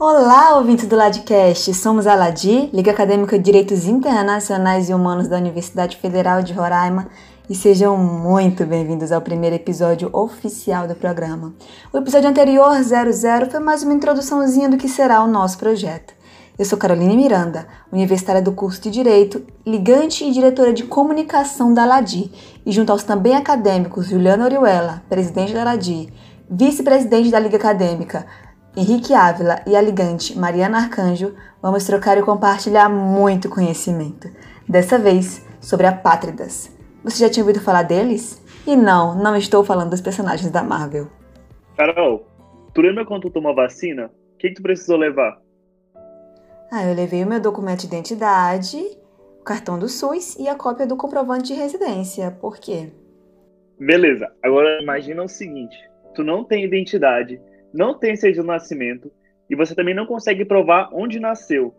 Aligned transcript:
Olá, 0.00 0.56
ouvintes 0.56 0.86
do 0.86 0.94
Ladcast! 0.94 1.74
Somos 1.74 2.06
a 2.06 2.14
Ladi, 2.14 2.70
Liga 2.72 2.92
Acadêmica 2.92 3.36
de 3.36 3.44
Direitos 3.44 3.84
Internacionais 3.84 4.88
e 4.88 4.94
Humanos 4.94 5.26
da 5.26 5.36
Universidade 5.36 5.96
Federal 5.96 6.40
de 6.40 6.52
Roraima, 6.52 7.08
e 7.50 7.54
sejam 7.56 7.96
muito 7.96 8.64
bem-vindos 8.64 9.10
ao 9.10 9.20
primeiro 9.20 9.56
episódio 9.56 10.08
oficial 10.12 10.86
do 10.86 10.94
programa. 10.94 11.52
O 11.92 11.98
episódio 11.98 12.30
anterior, 12.30 12.80
00, 12.80 13.50
foi 13.50 13.58
mais 13.58 13.82
uma 13.82 13.92
introduçãozinha 13.92 14.68
do 14.68 14.76
que 14.76 14.88
será 14.88 15.20
o 15.20 15.26
nosso 15.26 15.58
projeto. 15.58 16.14
Eu 16.56 16.64
sou 16.64 16.78
Caroline 16.78 17.16
Miranda, 17.16 17.66
universitária 17.90 18.40
do 18.40 18.52
curso 18.52 18.80
de 18.80 18.92
Direito, 18.92 19.44
ligante 19.66 20.24
e 20.24 20.30
diretora 20.30 20.72
de 20.72 20.84
comunicação 20.84 21.74
da 21.74 21.84
Ladi, 21.84 22.30
e 22.64 22.70
junto 22.70 22.92
aos 22.92 23.02
também 23.02 23.34
acadêmicos 23.34 24.06
Juliana 24.06 24.44
Oriuela, 24.44 25.02
presidente 25.08 25.52
da 25.52 25.64
Ladi, 25.64 26.08
vice-presidente 26.48 27.32
da 27.32 27.40
Liga 27.40 27.56
Acadêmica, 27.56 28.24
Henrique 28.78 29.12
Ávila 29.12 29.60
e 29.66 29.74
a 29.74 29.80
ligante 29.80 30.38
Mariana 30.38 30.78
Arcanjo, 30.78 31.34
vamos 31.60 31.84
trocar 31.84 32.16
e 32.16 32.22
compartilhar 32.22 32.88
muito 32.88 33.48
conhecimento. 33.48 34.30
Dessa 34.68 34.96
vez, 34.96 35.44
sobre 35.60 35.84
apátridas. 35.84 36.72
Você 37.02 37.24
já 37.24 37.28
tinha 37.28 37.42
ouvido 37.42 37.60
falar 37.60 37.82
deles? 37.82 38.40
E 38.64 38.76
não, 38.76 39.20
não 39.20 39.34
estou 39.34 39.64
falando 39.64 39.90
dos 39.90 40.00
personagens 40.00 40.48
da 40.52 40.62
Marvel. 40.62 41.08
Carol, 41.76 42.24
tu 42.72 42.80
lembra 42.80 43.04
quando 43.04 43.22
tu 43.22 43.30
tomou 43.30 43.52
vacina? 43.52 44.12
O 44.34 44.38
que, 44.38 44.50
que 44.50 44.54
tu 44.54 44.62
precisou 44.62 44.96
levar? 44.96 45.42
Ah, 46.70 46.84
eu 46.86 46.94
levei 46.94 47.24
o 47.24 47.26
meu 47.26 47.40
documento 47.40 47.80
de 47.80 47.86
identidade, 47.88 48.78
o 49.40 49.42
cartão 49.42 49.76
do 49.76 49.88
SUS 49.88 50.36
e 50.36 50.48
a 50.48 50.54
cópia 50.54 50.86
do 50.86 50.96
comprovante 50.96 51.52
de 51.52 51.54
residência. 51.54 52.30
Por 52.30 52.58
quê? 52.58 52.92
Beleza, 53.76 54.32
agora 54.40 54.80
imagina 54.80 55.24
o 55.24 55.28
seguinte: 55.28 55.76
tu 56.14 56.22
não 56.22 56.44
tem 56.44 56.64
identidade, 56.64 57.40
não 57.72 57.98
tem 57.98 58.16
certidão 58.16 58.44
de 58.44 58.52
nascimento 58.52 59.12
e 59.48 59.56
você 59.56 59.74
também 59.74 59.94
não 59.94 60.06
consegue 60.06 60.44
provar 60.44 60.90
onde 60.92 61.18
nasceu. 61.18 61.74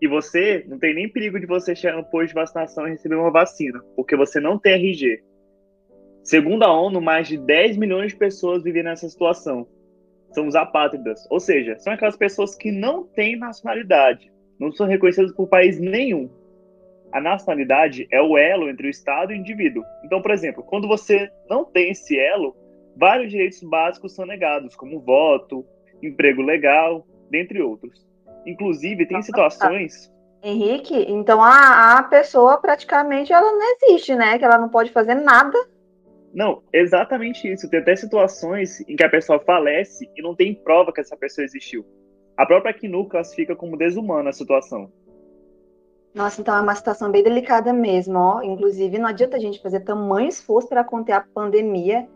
E 0.00 0.08
você 0.08 0.64
não 0.66 0.78
tem 0.78 0.94
nem 0.94 1.08
perigo 1.08 1.38
de 1.38 1.46
você 1.46 1.76
chegar 1.76 1.96
no 1.96 2.04
posto 2.04 2.28
de 2.28 2.34
vacinação 2.34 2.86
e 2.86 2.90
receber 2.90 3.14
uma 3.14 3.30
vacina, 3.30 3.80
porque 3.94 4.16
você 4.16 4.40
não 4.40 4.58
tem 4.58 4.74
RG. 4.74 5.22
Segundo 6.24 6.64
a 6.64 6.72
ONU, 6.72 7.00
mais 7.00 7.28
de 7.28 7.36
10 7.36 7.76
milhões 7.76 8.12
de 8.12 8.18
pessoas 8.18 8.62
vivem 8.62 8.82
nessa 8.82 9.08
situação. 9.08 9.66
São 10.32 10.46
os 10.46 10.56
apátridas, 10.56 11.26
ou 11.30 11.38
seja, 11.38 11.78
são 11.78 11.92
aquelas 11.92 12.16
pessoas 12.16 12.54
que 12.54 12.72
não 12.72 13.04
têm 13.04 13.36
nacionalidade, 13.36 14.32
não 14.58 14.72
são 14.72 14.86
reconhecidas 14.86 15.32
por 15.32 15.46
país 15.46 15.78
nenhum. 15.78 16.30
A 17.12 17.20
nacionalidade 17.20 18.08
é 18.10 18.20
o 18.22 18.38
elo 18.38 18.70
entre 18.70 18.86
o 18.86 18.90
Estado 18.90 19.32
e 19.32 19.36
o 19.36 19.38
indivíduo. 19.38 19.84
Então, 20.04 20.22
por 20.22 20.30
exemplo, 20.30 20.62
quando 20.62 20.88
você 20.88 21.30
não 21.48 21.64
tem 21.64 21.90
esse 21.90 22.18
elo, 22.18 22.56
vários 22.96 23.30
direitos 23.30 23.62
básicos 23.62 24.14
são 24.14 24.26
negados, 24.26 24.76
como 24.76 25.00
voto, 25.00 25.64
emprego 26.02 26.42
legal, 26.42 27.06
dentre 27.30 27.62
outros. 27.62 28.06
Inclusive, 28.46 29.06
tem 29.06 29.22
situações. 29.22 30.12
Henrique, 30.42 31.06
então 31.08 31.40
a, 31.40 31.98
a 31.98 32.02
pessoa 32.02 32.58
praticamente 32.58 33.32
ela 33.32 33.52
não 33.52 33.76
existe, 33.76 34.14
né? 34.14 34.38
Que 34.38 34.44
ela 34.44 34.58
não 34.58 34.68
pode 34.68 34.90
fazer 34.90 35.14
nada. 35.14 35.56
Não, 36.34 36.62
exatamente 36.72 37.50
isso. 37.50 37.68
Tem 37.70 37.78
até 37.78 37.94
situações 37.94 38.80
em 38.88 38.96
que 38.96 39.04
a 39.04 39.08
pessoa 39.08 39.38
falece 39.38 40.10
e 40.16 40.22
não 40.22 40.34
tem 40.34 40.54
prova 40.54 40.92
que 40.92 41.00
essa 41.00 41.16
pessoa 41.16 41.44
existiu. 41.44 41.84
A 42.36 42.44
própria 42.44 42.74
CNU 42.74 43.08
classifica 43.08 43.54
como 43.54 43.76
desumana 43.76 44.30
a 44.30 44.32
situação. 44.32 44.90
Nossa, 46.14 46.40
então 46.40 46.56
é 46.56 46.60
uma 46.60 46.74
situação 46.74 47.10
bem 47.10 47.22
delicada 47.22 47.72
mesmo, 47.72 48.18
ó. 48.18 48.42
Inclusive, 48.42 48.98
não 48.98 49.08
adianta 49.08 49.36
a 49.36 49.40
gente 49.40 49.62
fazer 49.62 49.80
tamanho 49.80 50.28
esforço 50.28 50.68
para 50.68 50.82
conter 50.82 51.12
a 51.12 51.20
pandemia 51.20 52.08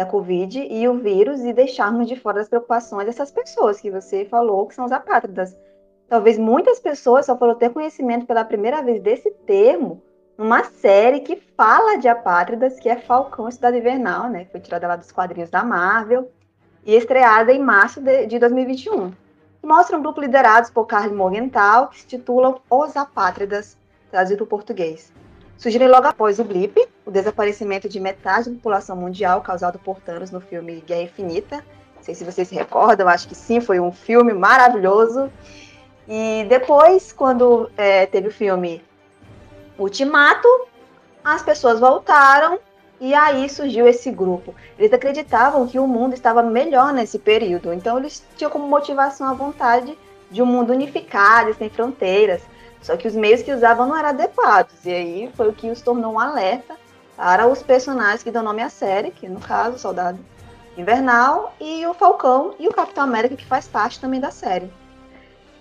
da 0.00 0.06
Covid 0.06 0.58
e 0.58 0.88
o 0.88 0.94
vírus 0.94 1.42
e 1.42 1.52
deixarmos 1.52 2.08
de 2.08 2.16
fora 2.16 2.38
das 2.38 2.48
preocupações 2.48 3.04
dessas 3.04 3.30
pessoas 3.30 3.78
que 3.78 3.90
você 3.90 4.24
falou 4.24 4.66
que 4.66 4.74
são 4.74 4.86
os 4.86 4.92
apátridas. 4.92 5.54
Talvez 6.08 6.38
muitas 6.38 6.80
pessoas 6.80 7.26
só 7.26 7.36
foram 7.36 7.54
ter 7.54 7.68
conhecimento 7.68 8.24
pela 8.24 8.42
primeira 8.42 8.80
vez 8.80 9.02
desse 9.02 9.30
termo 9.46 10.02
numa 10.38 10.64
série 10.64 11.20
que 11.20 11.36
fala 11.54 11.98
de 11.98 12.08
apátridas, 12.08 12.80
que 12.80 12.88
é 12.88 12.96
Falcão 12.96 13.50
Cidade 13.50 13.76
Invernal, 13.76 14.30
né? 14.30 14.46
Foi 14.50 14.58
tirada 14.58 14.88
lá 14.88 14.96
dos 14.96 15.12
quadrinhos 15.12 15.50
da 15.50 15.62
Marvel 15.62 16.32
e 16.82 16.96
estreada 16.96 17.52
em 17.52 17.60
março 17.60 18.00
de, 18.00 18.24
de 18.24 18.38
2021. 18.38 19.12
Mostra 19.62 19.98
um 19.98 20.02
grupo 20.02 20.22
liderado 20.22 20.72
por 20.72 20.86
Carly 20.86 21.14
Morgenthau, 21.14 21.88
que 21.88 22.00
se 22.00 22.06
titulam 22.06 22.58
Os 22.70 22.96
Apátridas, 22.96 23.76
traduzido 24.10 24.38
para 24.38 24.44
o 24.44 24.48
português 24.48 25.12
surgiram 25.60 25.88
logo 25.88 26.06
após 26.06 26.38
o 26.38 26.44
blip, 26.44 26.74
o 27.04 27.10
desaparecimento 27.10 27.86
de 27.86 28.00
metade 28.00 28.48
da 28.48 28.56
população 28.56 28.96
mundial 28.96 29.42
causado 29.42 29.78
por 29.78 30.00
Thanos 30.00 30.30
no 30.30 30.40
filme 30.40 30.82
Guerra 30.86 31.02
Infinita. 31.02 31.56
Não 31.96 32.02
sei 32.02 32.14
se 32.14 32.24
vocês 32.24 32.48
se 32.48 32.54
recordam, 32.54 33.06
acho 33.06 33.28
que 33.28 33.34
sim, 33.34 33.60
foi 33.60 33.78
um 33.78 33.92
filme 33.92 34.32
maravilhoso. 34.32 35.30
E 36.08 36.46
depois, 36.48 37.12
quando 37.12 37.70
é, 37.76 38.06
teve 38.06 38.28
o 38.28 38.32
filme 38.32 38.82
Ultimato, 39.78 40.48
as 41.22 41.42
pessoas 41.42 41.78
voltaram 41.78 42.58
e 42.98 43.12
aí 43.12 43.46
surgiu 43.50 43.86
esse 43.86 44.10
grupo. 44.10 44.54
Eles 44.78 44.92
acreditavam 44.94 45.66
que 45.66 45.78
o 45.78 45.86
mundo 45.86 46.14
estava 46.14 46.42
melhor 46.42 46.90
nesse 46.90 47.18
período, 47.18 47.70
então 47.74 47.98
eles 47.98 48.24
tinham 48.34 48.50
como 48.50 48.66
motivação 48.66 49.28
a 49.28 49.34
vontade 49.34 49.96
de 50.30 50.40
um 50.40 50.46
mundo 50.46 50.72
unificado, 50.72 51.52
sem 51.52 51.68
fronteiras. 51.68 52.40
Só 52.82 52.96
que 52.96 53.06
os 53.06 53.14
meios 53.14 53.42
que 53.42 53.52
usavam 53.52 53.86
não 53.86 53.96
eram 53.96 54.10
adequados. 54.10 54.84
E 54.84 54.90
aí 54.90 55.30
foi 55.34 55.48
o 55.48 55.52
que 55.52 55.70
os 55.70 55.82
tornou 55.82 56.14
um 56.14 56.20
alerta 56.20 56.76
para 57.16 57.46
os 57.46 57.62
personagens 57.62 58.22
que 58.22 58.30
dão 58.30 58.42
nome 58.42 58.62
à 58.62 58.70
série, 58.70 59.10
que 59.10 59.28
no 59.28 59.40
caso, 59.40 59.76
o 59.76 59.78
Soldado 59.78 60.18
Invernal 60.76 61.54
e 61.60 61.84
o 61.86 61.92
Falcão 61.92 62.54
e 62.58 62.66
o 62.66 62.72
Capitão 62.72 63.04
América, 63.04 63.36
que 63.36 63.44
faz 63.44 63.68
parte 63.68 64.00
também 64.00 64.20
da 64.20 64.30
série. 64.30 64.70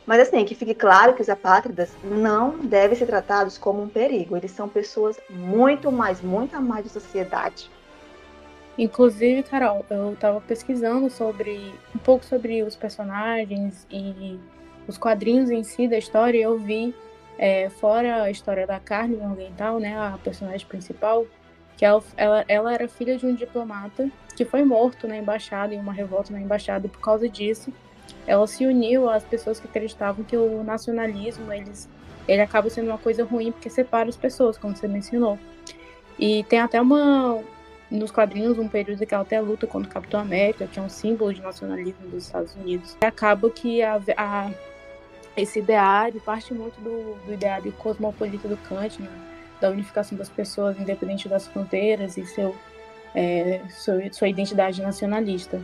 Mas 0.06 0.22
assim, 0.22 0.44
que 0.44 0.56
fique 0.56 0.74
claro 0.74 1.14
que 1.14 1.22
os 1.22 1.30
apátridas 1.30 1.92
não 2.04 2.58
devem 2.58 2.98
ser 2.98 3.06
tratados 3.06 3.58
como 3.58 3.84
um 3.84 3.90
perigo. 3.90 4.36
Eles 4.36 4.52
são 4.52 4.68
pessoas 4.68 5.20
muito 5.30 5.92
mais, 5.92 6.22
muito 6.22 6.60
mais 6.62 6.84
de 6.84 6.90
sociedade. 6.90 7.70
Inclusive, 8.76 9.44
Carol, 9.44 9.86
eu 9.90 10.14
estava 10.14 10.42
pesquisando 10.42 11.10
sobre 11.10 11.74
um 11.94 12.00
pouco 12.00 12.26
sobre 12.26 12.64
os 12.64 12.76
personagens 12.76 13.86
e 13.92 14.40
os 14.88 14.98
quadrinhos 14.98 15.52
em 15.52 15.64
si 15.64 15.88
da 15.88 15.98
história. 15.98 16.40
Eu 16.40 16.58
vi 16.58 16.96
é, 17.40 17.70
fora 17.70 18.24
a 18.24 18.30
história 18.30 18.68
da 18.68 18.82
Carne 18.82 19.16
Morgenthau, 19.16 19.80
né, 19.80 19.98
a 19.98 20.20
personagem 20.22 20.68
principal, 20.68 21.26
que 21.78 21.86
ela, 21.86 22.04
ela, 22.18 22.46
ela, 22.50 22.74
era 22.74 22.90
filha 22.90 23.18
de 23.18 23.26
um 23.26 23.34
diplomata 23.34 24.12
que 24.36 24.44
foi 24.44 24.66
morto 24.66 25.08
na 25.08 25.18
embaixada, 25.18 25.74
em 25.74 25.80
uma 25.80 25.94
revolta 25.94 26.34
na 26.34 26.42
embaixada, 26.42 26.86
e 26.86 26.90
por 26.90 27.00
causa 27.00 27.30
disso, 27.30 27.74
ela 28.28 28.46
se 28.46 28.66
uniu 28.66 29.10
às 29.10 29.24
pessoas 29.24 29.58
que 29.58 29.68
acreditavam 29.68 30.26
que 30.26 30.36
o 30.36 30.62
nacionalismo, 30.64 31.52
eles, 31.54 31.90
ele 32.28 32.42
acaba 32.42 32.70
sendo 32.70 32.90
uma 32.90 32.98
coisa 32.98 33.24
ruim 33.24 33.54
porque 33.54 33.70
separa 33.70 34.10
as 34.10 34.18
pessoas, 34.18 34.58
como 34.58 34.76
você 34.76 34.88
mencionou. 34.88 35.40
E 36.18 36.44
tem 36.44 36.60
até 36.60 36.82
uma, 36.82 37.42
nos 37.90 38.12
quadrinhos, 38.12 38.60
um 38.60 38.68
período 38.68 39.06
que 39.06 39.14
ela 39.14 39.24
até 39.24 39.40
luta 39.40 39.66
contra 39.66 39.90
o 39.90 39.94
Capitão 39.94 40.20
América, 40.20 40.68
que 40.68 40.78
é 40.78 40.82
um 40.82 40.90
símbolo 40.90 41.34
de 41.34 41.42
nacionalismo 41.42 42.10
dos 42.10 42.26
Estados 42.26 42.54
Unidos. 42.56 42.98
E 43.02 43.06
acaba 43.06 43.50
que 43.50 43.82
a, 43.82 44.02
a 44.18 44.52
esse 45.42 45.60
ideário 45.60 46.20
parte 46.22 46.54
muito 46.54 46.80
do, 46.82 47.16
do 47.26 47.34
ideário 47.34 47.72
cosmopolita 47.74 48.48
do 48.48 48.58
Kant, 48.58 49.02
né? 49.02 49.10
da 49.60 49.70
unificação 49.70 50.18
das 50.18 50.30
pessoas 50.30 50.80
independente 50.80 51.28
das 51.28 51.48
fronteiras 51.48 52.18
e 52.18 52.26
seu, 52.26 52.56
é, 53.14 53.62
sua, 53.70 54.12
sua 54.12 54.28
identidade 54.28 54.82
nacionalista. 54.82 55.62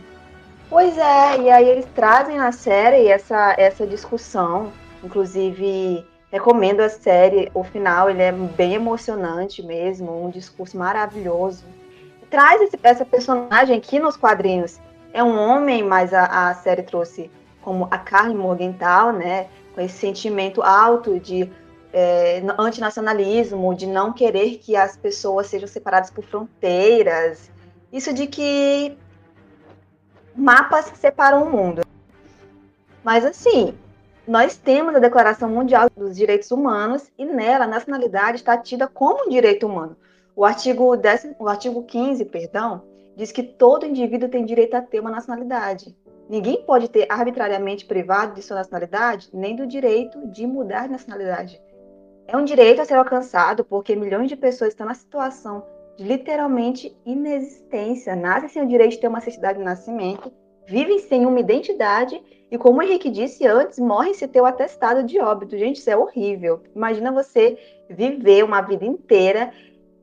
Pois 0.68 0.98
é, 0.98 1.40
e 1.40 1.50
aí 1.50 1.68
eles 1.68 1.86
trazem 1.94 2.36
na 2.36 2.52
série 2.52 3.06
essa, 3.06 3.54
essa 3.56 3.86
discussão, 3.86 4.72
inclusive 5.02 6.04
recomendo 6.30 6.80
a 6.80 6.88
série, 6.88 7.50
o 7.54 7.62
final 7.62 8.10
ele 8.10 8.22
é 8.22 8.32
bem 8.32 8.74
emocionante 8.74 9.62
mesmo, 9.62 10.24
um 10.24 10.28
discurso 10.28 10.76
maravilhoso. 10.76 11.64
Traz 12.28 12.60
esse, 12.62 12.78
essa 12.82 13.04
personagem 13.04 13.76
aqui 13.78 13.98
nos 13.98 14.16
quadrinhos, 14.16 14.80
é 15.12 15.22
um 15.22 15.38
homem, 15.38 15.82
mas 15.82 16.12
a, 16.12 16.50
a 16.50 16.54
série 16.54 16.82
trouxe 16.82 17.30
como 17.62 17.88
a 17.90 17.98
Carly 17.98 18.34
Morgenthau, 18.34 19.12
né, 19.12 19.46
com 19.76 19.82
esse 19.82 19.98
sentimento 19.98 20.62
alto 20.62 21.20
de 21.20 21.52
é, 21.92 22.42
antinacionalismo, 22.58 23.74
de 23.74 23.86
não 23.86 24.10
querer 24.10 24.56
que 24.56 24.74
as 24.74 24.96
pessoas 24.96 25.48
sejam 25.48 25.68
separadas 25.68 26.10
por 26.10 26.24
fronteiras, 26.24 27.50
isso 27.92 28.12
de 28.14 28.26
que 28.26 28.96
mapas 30.34 30.86
separam 30.96 31.42
o 31.42 31.52
mundo. 31.52 31.82
Mas 33.04 33.24
assim, 33.26 33.74
nós 34.26 34.56
temos 34.56 34.94
a 34.94 34.98
Declaração 34.98 35.50
Mundial 35.50 35.90
dos 35.94 36.16
Direitos 36.16 36.50
Humanos 36.50 37.12
e 37.18 37.26
nela 37.26 37.66
a 37.66 37.68
nacionalidade 37.68 38.38
está 38.38 38.56
tida 38.56 38.88
como 38.88 39.26
um 39.26 39.28
direito 39.28 39.66
humano. 39.66 39.94
O 40.34 40.42
artigo, 40.44 40.96
10, 40.96 41.34
o 41.38 41.48
artigo 41.48 41.82
15, 41.84 42.24
perdão, 42.24 42.82
diz 43.14 43.30
que 43.30 43.42
todo 43.42 43.86
indivíduo 43.86 44.28
tem 44.28 44.44
direito 44.44 44.74
a 44.74 44.80
ter 44.80 45.00
uma 45.00 45.10
nacionalidade. 45.10 45.94
Ninguém 46.28 46.62
pode 46.62 46.88
ter 46.88 47.06
arbitrariamente 47.10 47.84
privado 47.84 48.34
de 48.34 48.42
sua 48.42 48.56
nacionalidade, 48.56 49.28
nem 49.32 49.54
do 49.54 49.66
direito 49.66 50.26
de 50.28 50.46
mudar 50.46 50.86
de 50.86 50.92
nacionalidade. 50.92 51.60
É 52.26 52.36
um 52.36 52.44
direito 52.44 52.80
a 52.80 52.84
ser 52.84 52.94
alcançado 52.94 53.64
porque 53.64 53.94
milhões 53.94 54.28
de 54.28 54.36
pessoas 54.36 54.70
estão 54.70 54.86
na 54.86 54.94
situação 54.94 55.64
de 55.96 56.04
literalmente 56.04 56.96
inexistência, 57.06 58.16
nascem 58.16 58.48
sem 58.48 58.62
o 58.62 58.68
direito 58.68 58.92
de 58.92 59.00
ter 59.00 59.08
uma 59.08 59.20
certidão 59.20 59.52
de 59.52 59.60
nascimento 59.60 60.32
vivem 60.66 60.98
sem 60.98 61.24
uma 61.24 61.40
identidade 61.40 62.20
e, 62.50 62.58
como 62.58 62.80
o 62.80 62.82
Henrique 62.82 63.08
disse 63.08 63.46
antes, 63.46 63.78
morrem 63.78 64.14
se 64.14 64.26
ter 64.26 64.40
o 64.40 64.46
atestado 64.46 65.02
de 65.02 65.18
óbito. 65.20 65.56
Gente, 65.56 65.76
isso 65.76 65.90
é 65.90 65.96
horrível. 65.96 66.60
Imagina 66.74 67.12
você 67.12 67.56
viver 67.88 68.44
uma 68.44 68.60
vida 68.60 68.84
inteira 68.84 69.52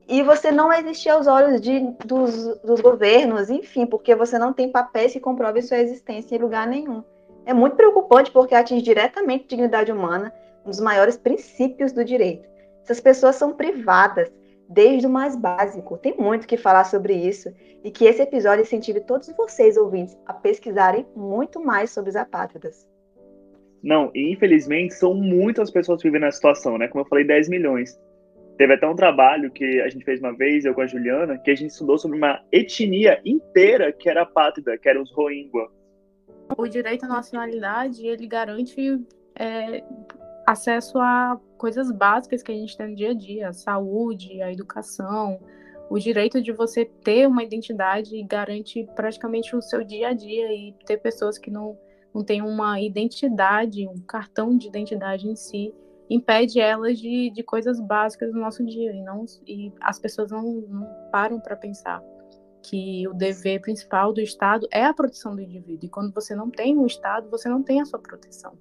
e 0.07 0.21
você 0.21 0.51
não 0.51 0.71
existir 0.71 1.09
aos 1.09 1.27
olhos 1.27 1.61
de, 1.61 1.79
dos, 2.05 2.59
dos 2.59 2.81
governos, 2.81 3.49
enfim, 3.49 3.85
porque 3.85 4.15
você 4.15 4.37
não 4.37 4.51
tem 4.51 4.71
papéis 4.71 5.13
que 5.13 5.19
comprovem 5.19 5.61
sua 5.61 5.77
existência 5.77 6.35
em 6.35 6.39
lugar 6.39 6.67
nenhum. 6.67 7.03
É 7.45 7.53
muito 7.53 7.75
preocupante 7.75 8.31
porque 8.31 8.55
atinge 8.55 8.81
diretamente 8.81 9.45
a 9.45 9.47
dignidade 9.47 9.91
humana, 9.91 10.33
um 10.65 10.69
dos 10.69 10.79
maiores 10.79 11.17
princípios 11.17 11.91
do 11.91 12.03
direito. 12.03 12.47
Essas 12.83 12.99
pessoas 12.99 13.35
são 13.35 13.53
privadas 13.53 14.31
desde 14.67 15.07
o 15.07 15.09
mais 15.09 15.35
básico. 15.35 15.97
Tem 15.97 16.15
muito 16.17 16.47
que 16.47 16.57
falar 16.57 16.83
sobre 16.85 17.13
isso 17.13 17.53
e 17.83 17.91
que 17.91 18.05
esse 18.05 18.21
episódio 18.21 18.63
incentive 18.63 19.01
todos 19.01 19.31
vocês 19.37 19.77
ouvintes 19.77 20.17
a 20.25 20.33
pesquisarem 20.33 21.05
muito 21.15 21.59
mais 21.59 21.91
sobre 21.91 22.09
os 22.09 22.15
apátridas. 22.15 22.87
Não, 23.81 24.11
infelizmente 24.15 24.93
são 24.93 25.13
muitas 25.13 25.69
pessoas 25.69 26.01
vivendo 26.01 26.21
nessa 26.21 26.37
situação, 26.37 26.77
né? 26.77 26.87
Como 26.87 27.03
eu 27.03 27.07
falei, 27.07 27.25
10 27.25 27.49
milhões. 27.49 27.99
Teve 28.57 28.73
até 28.73 28.87
um 28.87 28.95
trabalho 28.95 29.51
que 29.51 29.81
a 29.81 29.89
gente 29.89 30.05
fez 30.05 30.19
uma 30.19 30.35
vez, 30.35 30.63
eu 30.63 30.73
com 30.73 30.81
a 30.81 30.87
Juliana, 30.87 31.37
que 31.37 31.49
a 31.49 31.55
gente 31.55 31.71
estudou 31.71 31.97
sobre 31.97 32.17
uma 32.17 32.41
etnia 32.51 33.19
inteira 33.25 33.91
que 33.91 34.07
era 34.07 34.21
apátrida, 34.21 34.77
que 34.77 34.87
eram 34.87 35.01
os 35.01 35.11
Rohingya. 35.11 35.67
O 36.55 36.67
direito 36.67 37.05
à 37.05 37.07
nacionalidade, 37.07 38.05
ele 38.05 38.27
garante 38.27 39.01
é, 39.35 39.83
acesso 40.45 40.99
a 40.99 41.39
coisas 41.57 41.91
básicas 41.91 42.43
que 42.43 42.51
a 42.51 42.55
gente 42.55 42.77
tem 42.77 42.89
no 42.89 42.95
dia 42.95 43.11
a 43.11 43.13
dia, 43.13 43.49
a 43.49 43.53
saúde, 43.53 44.41
a 44.41 44.51
educação, 44.51 45.39
o 45.89 45.97
direito 45.97 46.41
de 46.41 46.51
você 46.51 46.85
ter 46.85 47.27
uma 47.27 47.43
identidade 47.43 48.21
garante 48.23 48.87
praticamente 48.95 49.55
o 49.55 49.61
seu 49.61 49.83
dia 49.83 50.09
a 50.09 50.13
dia 50.13 50.51
e 50.53 50.73
ter 50.85 50.97
pessoas 50.97 51.37
que 51.37 51.49
não, 51.49 51.77
não 52.13 52.23
têm 52.23 52.41
uma 52.41 52.79
identidade, 52.79 53.87
um 53.87 53.99
cartão 53.99 54.55
de 54.57 54.67
identidade 54.67 55.27
em 55.27 55.35
si, 55.35 55.73
impede 56.09 56.59
elas 56.59 56.99
de, 56.99 57.29
de 57.29 57.43
coisas 57.43 57.79
básicas 57.79 58.31
do 58.31 58.39
nosso 58.39 58.63
dia 58.65 58.91
e 58.91 59.01
não 59.01 59.25
e 59.47 59.71
as 59.81 59.99
pessoas 59.99 60.31
não, 60.31 60.43
não 60.43 60.87
param 61.11 61.39
para 61.39 61.55
pensar 61.55 62.03
que 62.61 63.07
o 63.07 63.13
dever 63.13 63.61
principal 63.61 64.13
do 64.13 64.21
Estado 64.21 64.67
é 64.71 64.85
a 64.85 64.93
proteção 64.93 65.35
do 65.35 65.41
indivíduo. 65.41 65.85
E 65.85 65.89
quando 65.89 66.13
você 66.13 66.33
não 66.33 66.49
tem 66.49 66.77
um 66.77 66.85
Estado 66.85 67.29
você 67.29 67.49
não 67.49 67.63
tem 67.63 67.81
a 67.81 67.85
sua 67.85 67.99
proteção. 67.99 68.53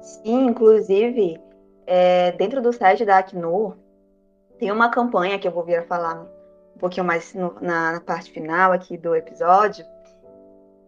Sim 0.00 0.46
inclusive 0.46 1.40
é, 1.86 2.32
dentro 2.32 2.60
do 2.60 2.72
site 2.72 3.04
da 3.04 3.18
Acnur 3.18 3.76
tem 4.58 4.70
uma 4.70 4.90
campanha 4.90 5.38
que 5.38 5.46
eu 5.46 5.52
vou 5.52 5.64
vir 5.64 5.76
a 5.76 5.84
falar 5.84 6.22
um 6.74 6.78
pouquinho 6.78 7.06
mais 7.06 7.32
no, 7.34 7.54
na, 7.60 7.92
na 7.92 8.00
parte 8.00 8.30
final 8.30 8.72
aqui 8.72 8.96
do 8.96 9.14
episódio. 9.14 9.84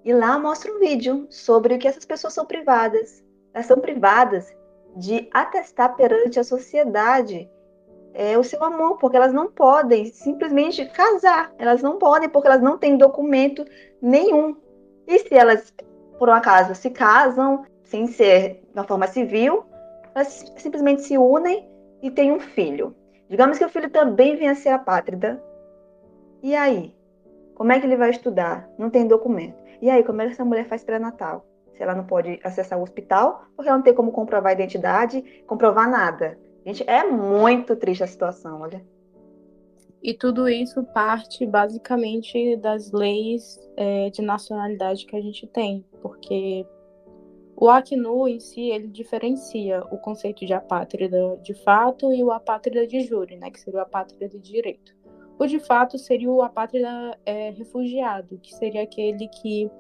E 0.05 0.13
lá 0.13 0.39
mostra 0.39 0.73
um 0.73 0.79
vídeo 0.79 1.27
sobre 1.31 1.75
o 1.75 1.79
que 1.79 1.87
essas 1.87 2.05
pessoas 2.05 2.33
são 2.33 2.47
privadas. 2.47 3.23
Elas 3.53 3.67
são 3.67 3.79
privadas 3.79 4.53
de 4.97 5.29
atestar 5.33 5.97
perante 5.97 6.39
a 6.39 6.45
sociedade 6.45 7.49
é, 8.13 8.37
o 8.37 8.45
seu 8.45 8.63
amor, 8.65 8.99
porque 8.99 9.17
elas 9.17 9.33
não 9.33 9.51
podem 9.51 10.07
simplesmente 10.07 10.85
casar, 10.87 11.53
elas 11.59 11.83
não 11.83 11.99
podem 11.99 12.29
porque 12.29 12.49
elas 12.49 12.61
não 12.61 12.77
têm 12.77 12.97
documento 12.97 13.65
nenhum. 14.03 14.57
E 15.07 15.19
se 15.21 15.35
elas, 15.35 15.73
por 16.19 16.29
um 16.29 16.33
acaso, 16.33 16.75
se 16.75 16.91
casam 16.91 17.65
sem 17.85 18.07
ser 18.07 18.63
uma 18.75 18.85
forma 18.85 19.07
civil, 19.07 19.65
elas 20.15 20.53
simplesmente 20.57 21.03
se 21.03 21.17
unem 21.17 21.69
e 22.03 22.11
têm 22.11 22.33
um 22.33 22.41
filho. 22.41 22.95
Digamos 23.29 23.59
que 23.59 23.65
o 23.65 23.69
filho 23.69 23.91
também 23.91 24.37
venha 24.37 24.53
a 24.53 24.57
ser 24.57 24.71
apátrida. 24.71 25.43
E 26.43 26.55
aí? 26.55 26.95
Como 27.55 27.71
é 27.73 27.79
que 27.79 27.87
ele 27.87 27.97
vai 27.97 28.11
estudar? 28.11 28.69
Não 28.79 28.91
tem 28.91 29.07
documento. 29.07 29.57
E 29.83 29.91
aí, 29.91 30.03
como 30.03 30.21
é 30.21 30.27
que 30.27 30.33
essa 30.33 30.45
mulher 30.45 30.67
faz 30.67 30.83
pré-natal? 30.83 31.45
Se 31.81 31.85
ela 31.85 31.95
não 31.95 32.05
pode 32.05 32.39
acessar 32.45 32.79
o 32.79 32.83
hospital, 32.83 33.47
porque 33.57 33.67
ela 33.67 33.79
não 33.79 33.85
tem 33.85 33.95
como 33.95 34.13
comprovar 34.13 34.51
a 34.51 34.53
identidade, 34.53 35.23
comprovar 35.47 35.91
nada. 35.91 36.39
Gente, 36.65 36.85
é 36.87 37.05
muito 37.11 37.75
triste 37.75 38.05
a 38.05 38.07
situação, 38.07 38.61
olha. 38.61 38.85
E 40.03 40.13
tudo 40.13 40.47
isso 40.47 40.85
parte 40.93 41.47
basicamente 41.47 42.55
das 42.59 42.93
leis 42.93 43.59
é, 43.79 44.11
de 44.11 44.21
nacionalidade 44.21 45.07
que 45.07 45.17
a 45.17 45.23
gente 45.23 45.47
tem, 45.47 45.83
porque 46.03 46.67
o 47.57 47.71
Acnu 47.71 48.29
em 48.29 48.41
si 48.41 48.71
ele 48.71 48.87
diferencia 48.87 49.83
o 49.91 49.97
conceito 49.97 50.45
de 50.45 50.53
apátrida 50.53 51.39
de 51.43 51.55
fato 51.55 52.13
e 52.13 52.23
o 52.23 52.31
apátrida 52.31 52.87
de 52.87 53.01
júri, 53.01 53.37
né, 53.37 53.51
que 53.51 53.61
seria 53.61 53.81
o 53.81 53.83
apátrida 53.83 54.29
de 54.29 54.39
direito. 54.39 54.95
O 55.39 55.47
de 55.47 55.59
fato 55.59 55.97
seria 55.99 56.31
o 56.31 56.43
apátrida 56.43 57.19
é, 57.25 57.51
refugiado, 57.51 58.39
que 58.39 58.55
seria 58.55 58.83
aquele 58.83 59.29
que 59.29 59.71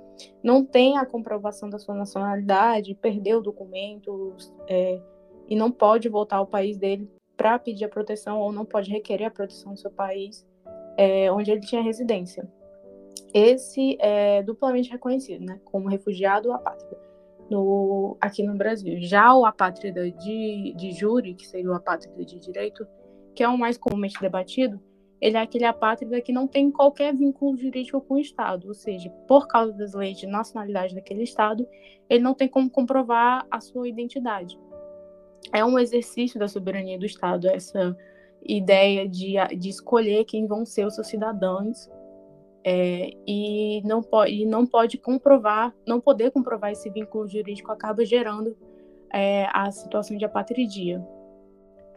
não 0.42 0.64
tem 0.64 0.98
a 0.98 1.06
comprovação 1.06 1.68
da 1.68 1.78
sua 1.78 1.94
nacionalidade, 1.94 2.94
perdeu 2.94 3.40
documentos 3.40 4.52
é, 4.68 5.00
e 5.48 5.56
não 5.56 5.70
pode 5.70 6.08
voltar 6.08 6.36
ao 6.36 6.46
país 6.46 6.78
dele 6.78 7.10
para 7.36 7.58
pedir 7.58 7.84
a 7.84 7.88
proteção 7.88 8.38
ou 8.38 8.52
não 8.52 8.64
pode 8.64 8.90
requerer 8.90 9.26
a 9.26 9.30
proteção 9.30 9.72
do 9.72 9.78
seu 9.78 9.90
país 9.90 10.46
é, 10.96 11.30
onde 11.32 11.50
ele 11.50 11.60
tinha 11.60 11.82
residência. 11.82 12.46
Esse 13.32 13.96
é 14.00 14.42
duplamente 14.42 14.90
reconhecido, 14.90 15.44
né, 15.44 15.60
como 15.64 15.88
refugiado 15.88 16.48
ou 16.48 16.54
apátrida 16.54 16.98
no, 17.50 18.16
aqui 18.20 18.42
no 18.42 18.54
Brasil. 18.54 18.96
Já 19.00 19.34
o 19.34 19.44
apátrida 19.44 20.10
de, 20.10 20.72
de 20.76 20.92
júri, 20.92 21.34
que 21.34 21.46
seria 21.46 21.70
o 21.70 21.74
apátrida 21.74 22.24
de 22.24 22.38
direito, 22.38 22.86
que 23.34 23.42
é 23.42 23.48
o 23.48 23.58
mais 23.58 23.76
comumente 23.76 24.20
debatido, 24.20 24.80
ele 25.20 25.36
é 25.36 25.40
aquele 25.40 25.64
apátrida 25.64 26.20
que 26.20 26.32
não 26.32 26.46
tem 26.46 26.70
qualquer 26.70 27.14
vínculo 27.14 27.56
jurídico 27.56 28.00
com 28.00 28.14
o 28.14 28.18
Estado, 28.18 28.68
ou 28.68 28.74
seja, 28.74 29.10
por 29.28 29.46
causa 29.46 29.72
das 29.72 29.92
leis 29.92 30.18
de 30.18 30.26
nacionalidade 30.26 30.94
daquele 30.94 31.22
Estado, 31.22 31.68
ele 32.08 32.22
não 32.22 32.34
tem 32.34 32.48
como 32.48 32.70
comprovar 32.70 33.46
a 33.50 33.60
sua 33.60 33.88
identidade. 33.88 34.58
É 35.52 35.64
um 35.64 35.78
exercício 35.78 36.38
da 36.38 36.48
soberania 36.48 36.98
do 36.98 37.04
Estado, 37.04 37.48
essa 37.48 37.96
ideia 38.42 39.06
de, 39.06 39.34
de 39.58 39.68
escolher 39.68 40.24
quem 40.24 40.46
vão 40.46 40.64
ser 40.64 40.86
os 40.86 40.94
seus 40.94 41.08
cidadãos 41.08 41.90
é, 42.64 43.12
e, 43.26 43.82
não 43.84 44.02
pode, 44.02 44.32
e 44.32 44.46
não 44.46 44.66
pode 44.66 44.96
comprovar, 44.96 45.74
não 45.86 46.00
poder 46.00 46.30
comprovar 46.30 46.72
esse 46.72 46.88
vínculo 46.88 47.28
jurídico 47.28 47.70
acaba 47.70 48.04
gerando 48.04 48.56
é, 49.12 49.46
a 49.52 49.70
situação 49.70 50.16
de 50.16 50.24
apatridia. 50.24 51.04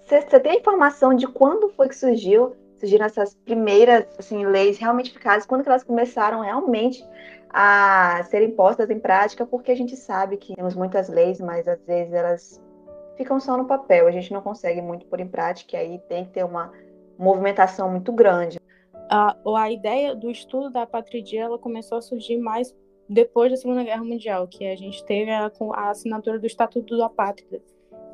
Você 0.06 0.40
tem 0.42 0.58
informação 0.58 1.14
de 1.14 1.26
quando 1.28 1.70
foi 1.70 1.88
que 1.88 1.96
surgiu 1.96 2.56
surgiram 2.84 3.06
essas 3.06 3.34
primeiras 3.34 4.06
assim, 4.20 4.46
leis 4.46 4.78
realmente 4.78 5.10
eficazes, 5.10 5.48
quando 5.48 5.66
elas 5.66 5.86
começaram 5.86 6.42
realmente 6.42 7.02
a 7.50 8.22
serem 8.26 8.52
postas 8.52 8.90
em 8.90 9.00
prática, 9.00 9.46
porque 9.46 9.72
a 9.72 9.76
gente 9.76 9.96
sabe 9.96 10.36
que 10.36 10.54
temos 10.54 10.76
muitas 10.76 11.08
leis, 11.08 11.40
mas 11.40 11.66
às 11.66 11.82
vezes 11.86 12.14
elas 12.14 12.62
ficam 13.16 13.40
só 13.40 13.56
no 13.56 13.66
papel, 13.66 14.06
a 14.06 14.12
gente 14.12 14.34
não 14.34 14.42
consegue 14.42 14.82
muito 14.82 15.06
pôr 15.06 15.22
em 15.22 15.28
prática, 15.28 15.78
e 15.78 15.80
aí 15.80 16.00
tem 16.10 16.26
que 16.26 16.32
ter 16.32 16.44
uma 16.44 16.74
movimentação 17.18 17.90
muito 17.90 18.12
grande. 18.12 18.60
A, 19.10 19.38
a 19.58 19.72
ideia 19.72 20.14
do 20.14 20.30
estudo 20.30 20.70
da 20.70 20.86
patridia 20.86 21.44
ela 21.44 21.60
começou 21.60 22.00
a 22.00 22.02
surgir 22.02 22.38
mais 22.38 22.76
depois 23.08 23.50
da 23.50 23.58
Segunda 23.58 23.84
Guerra 23.84 24.04
Mundial, 24.04 24.48
que 24.48 24.66
a 24.66 24.76
gente 24.76 25.06
teve 25.06 25.32
a, 25.32 25.50
a 25.74 25.90
assinatura 25.90 26.38
do 26.38 26.48
Estatuto 26.48 26.98
da 26.98 27.08
Pátria 27.08 27.62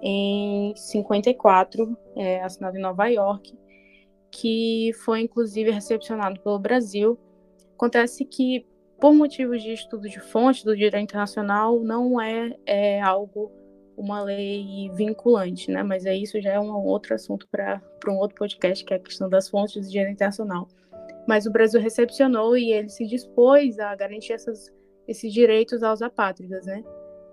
em 0.02 0.76
54, 0.76 1.98
é, 2.16 2.44
assinado 2.44 2.78
em 2.78 2.82
Nova 2.82 3.08
York, 3.08 3.58
que 4.32 4.92
foi 5.04 5.22
inclusive 5.22 5.72
recepcionado 5.72 6.40
pelo 6.40 6.60
Brasil. 6.60 7.18
Acontece 7.76 8.26
que, 8.26 8.66
por 9.00 9.14
motivos 9.14 9.62
de 9.64 9.74
estudo 9.74 10.10
de 10.10 10.20
fonte 10.20 10.66
do 10.66 10.76
direito 10.76 11.04
internacional, 11.04 11.80
não 11.80 12.20
é, 12.20 12.56
é 12.66 13.02
algo, 13.02 13.52
uma 13.96 14.22
lei 14.22 14.90
vinculante, 14.94 15.72
né? 15.72 15.84
Mas 15.84 16.06
é 16.06 16.16
isso 16.16 16.42
já 16.42 16.54
é 16.54 16.60
um 16.60 16.72
outro 16.86 17.16
assunto 17.16 17.48
para 17.50 17.82
um 18.08 18.18
outro 18.18 18.38
podcast, 18.38 18.84
que 18.84 18.94
é 18.94 18.98
a 18.98 19.00
questão 19.00 19.30
das 19.30 19.50
fontes 19.50 19.86
do 19.86 19.92
direito 19.92 20.14
internacional. 20.14 20.68
Mas 21.28 21.46
o 21.46 21.52
Brasil 21.52 21.80
recepcionou 21.80 22.58
e 22.58 22.72
ele 22.72 22.90
se 22.90 23.06
dispôs 23.06 23.80
a 23.80 23.96
garantir 23.96 24.34
essas, 24.34 24.74
esses 25.08 25.32
direitos 25.32 25.84
aos 25.84 26.02
apátridas, 26.02 26.66
né? 26.66 26.84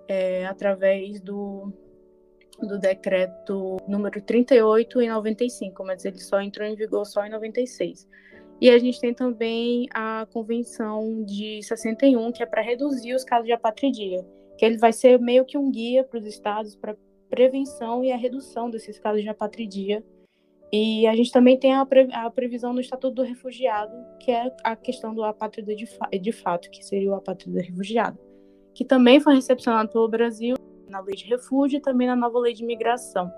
É, 0.07 0.45
através 0.45 1.19
do, 1.19 1.73
do 2.59 2.79
decreto 2.79 3.77
número 3.87 4.21
38 4.21 5.01
em 5.01 5.09
95, 5.09 5.83
mas 5.83 6.05
ele 6.05 6.19
só 6.19 6.41
entrou 6.41 6.67
em 6.67 6.75
vigor 6.75 7.05
só 7.05 7.25
em 7.25 7.29
96. 7.29 8.07
E 8.59 8.69
a 8.69 8.77
gente 8.79 8.99
tem 8.99 9.13
também 9.13 9.87
a 9.93 10.25
Convenção 10.33 11.23
de 11.23 11.61
61, 11.61 12.31
que 12.31 12.41
é 12.41 12.45
para 12.45 12.61
reduzir 12.61 13.13
os 13.13 13.23
casos 13.23 13.45
de 13.45 13.51
apatridia, 13.51 14.25
que 14.57 14.65
ele 14.65 14.77
vai 14.77 14.91
ser 14.91 15.19
meio 15.19 15.45
que 15.45 15.57
um 15.57 15.69
guia 15.69 16.03
para 16.03 16.19
os 16.19 16.25
estados 16.25 16.75
para 16.75 16.97
prevenção 17.29 18.03
e 18.03 18.11
a 18.11 18.17
redução 18.17 18.69
desses 18.69 18.97
casos 18.97 19.21
de 19.21 19.29
apatridia. 19.29 20.03
E 20.73 21.05
a 21.07 21.15
gente 21.15 21.31
também 21.31 21.57
tem 21.57 21.73
a, 21.75 21.85
pre 21.85 22.09
a 22.11 22.29
previsão 22.31 22.73
no 22.73 22.81
Estatuto 22.81 23.15
do 23.15 23.23
Refugiado, 23.23 23.93
que 24.19 24.31
é 24.31 24.51
a 24.63 24.75
questão 24.75 25.13
do 25.13 25.23
apátrida 25.23 25.75
de, 25.75 25.85
fa 25.85 26.09
de 26.09 26.31
fato, 26.31 26.69
que 26.71 26.83
seria 26.83 27.11
o 27.11 27.15
apátrida 27.15 27.61
refugiado, 27.61 28.19
que 28.73 28.83
também 28.83 29.19
foi 29.19 29.35
recepcionado 29.35 29.89
pelo 29.89 30.09
Brasil 30.09 30.56
na 30.89 30.99
lei 30.99 31.15
de 31.15 31.25
refúgio 31.25 31.77
e 31.77 31.81
também 31.81 32.07
na 32.07 32.15
nova 32.15 32.39
lei 32.39 32.53
de 32.53 32.63
imigração. 32.63 33.31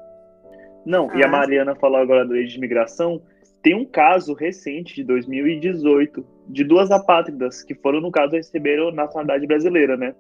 Não, 0.86 1.10
ah. 1.10 1.18
e 1.18 1.24
a 1.24 1.28
ah. 1.28 1.30
Mariana 1.30 1.76
falou 1.76 2.00
agora 2.00 2.26
da 2.26 2.34
lei 2.34 2.46
de 2.46 2.58
imigração, 2.58 3.22
tem 3.62 3.76
um 3.76 3.86
caso 3.86 4.34
recente 4.34 4.96
de 4.96 5.04
2018 5.04 6.26
de 6.48 6.64
duas 6.64 6.90
apátridas 6.92 7.62
que 7.62 7.76
foram, 7.76 8.00
no 8.02 8.12
caso, 8.12 8.36
receberam 8.36 8.92
nacionalidade 8.92 9.46
brasileira, 9.46 9.98
né? 9.98 10.16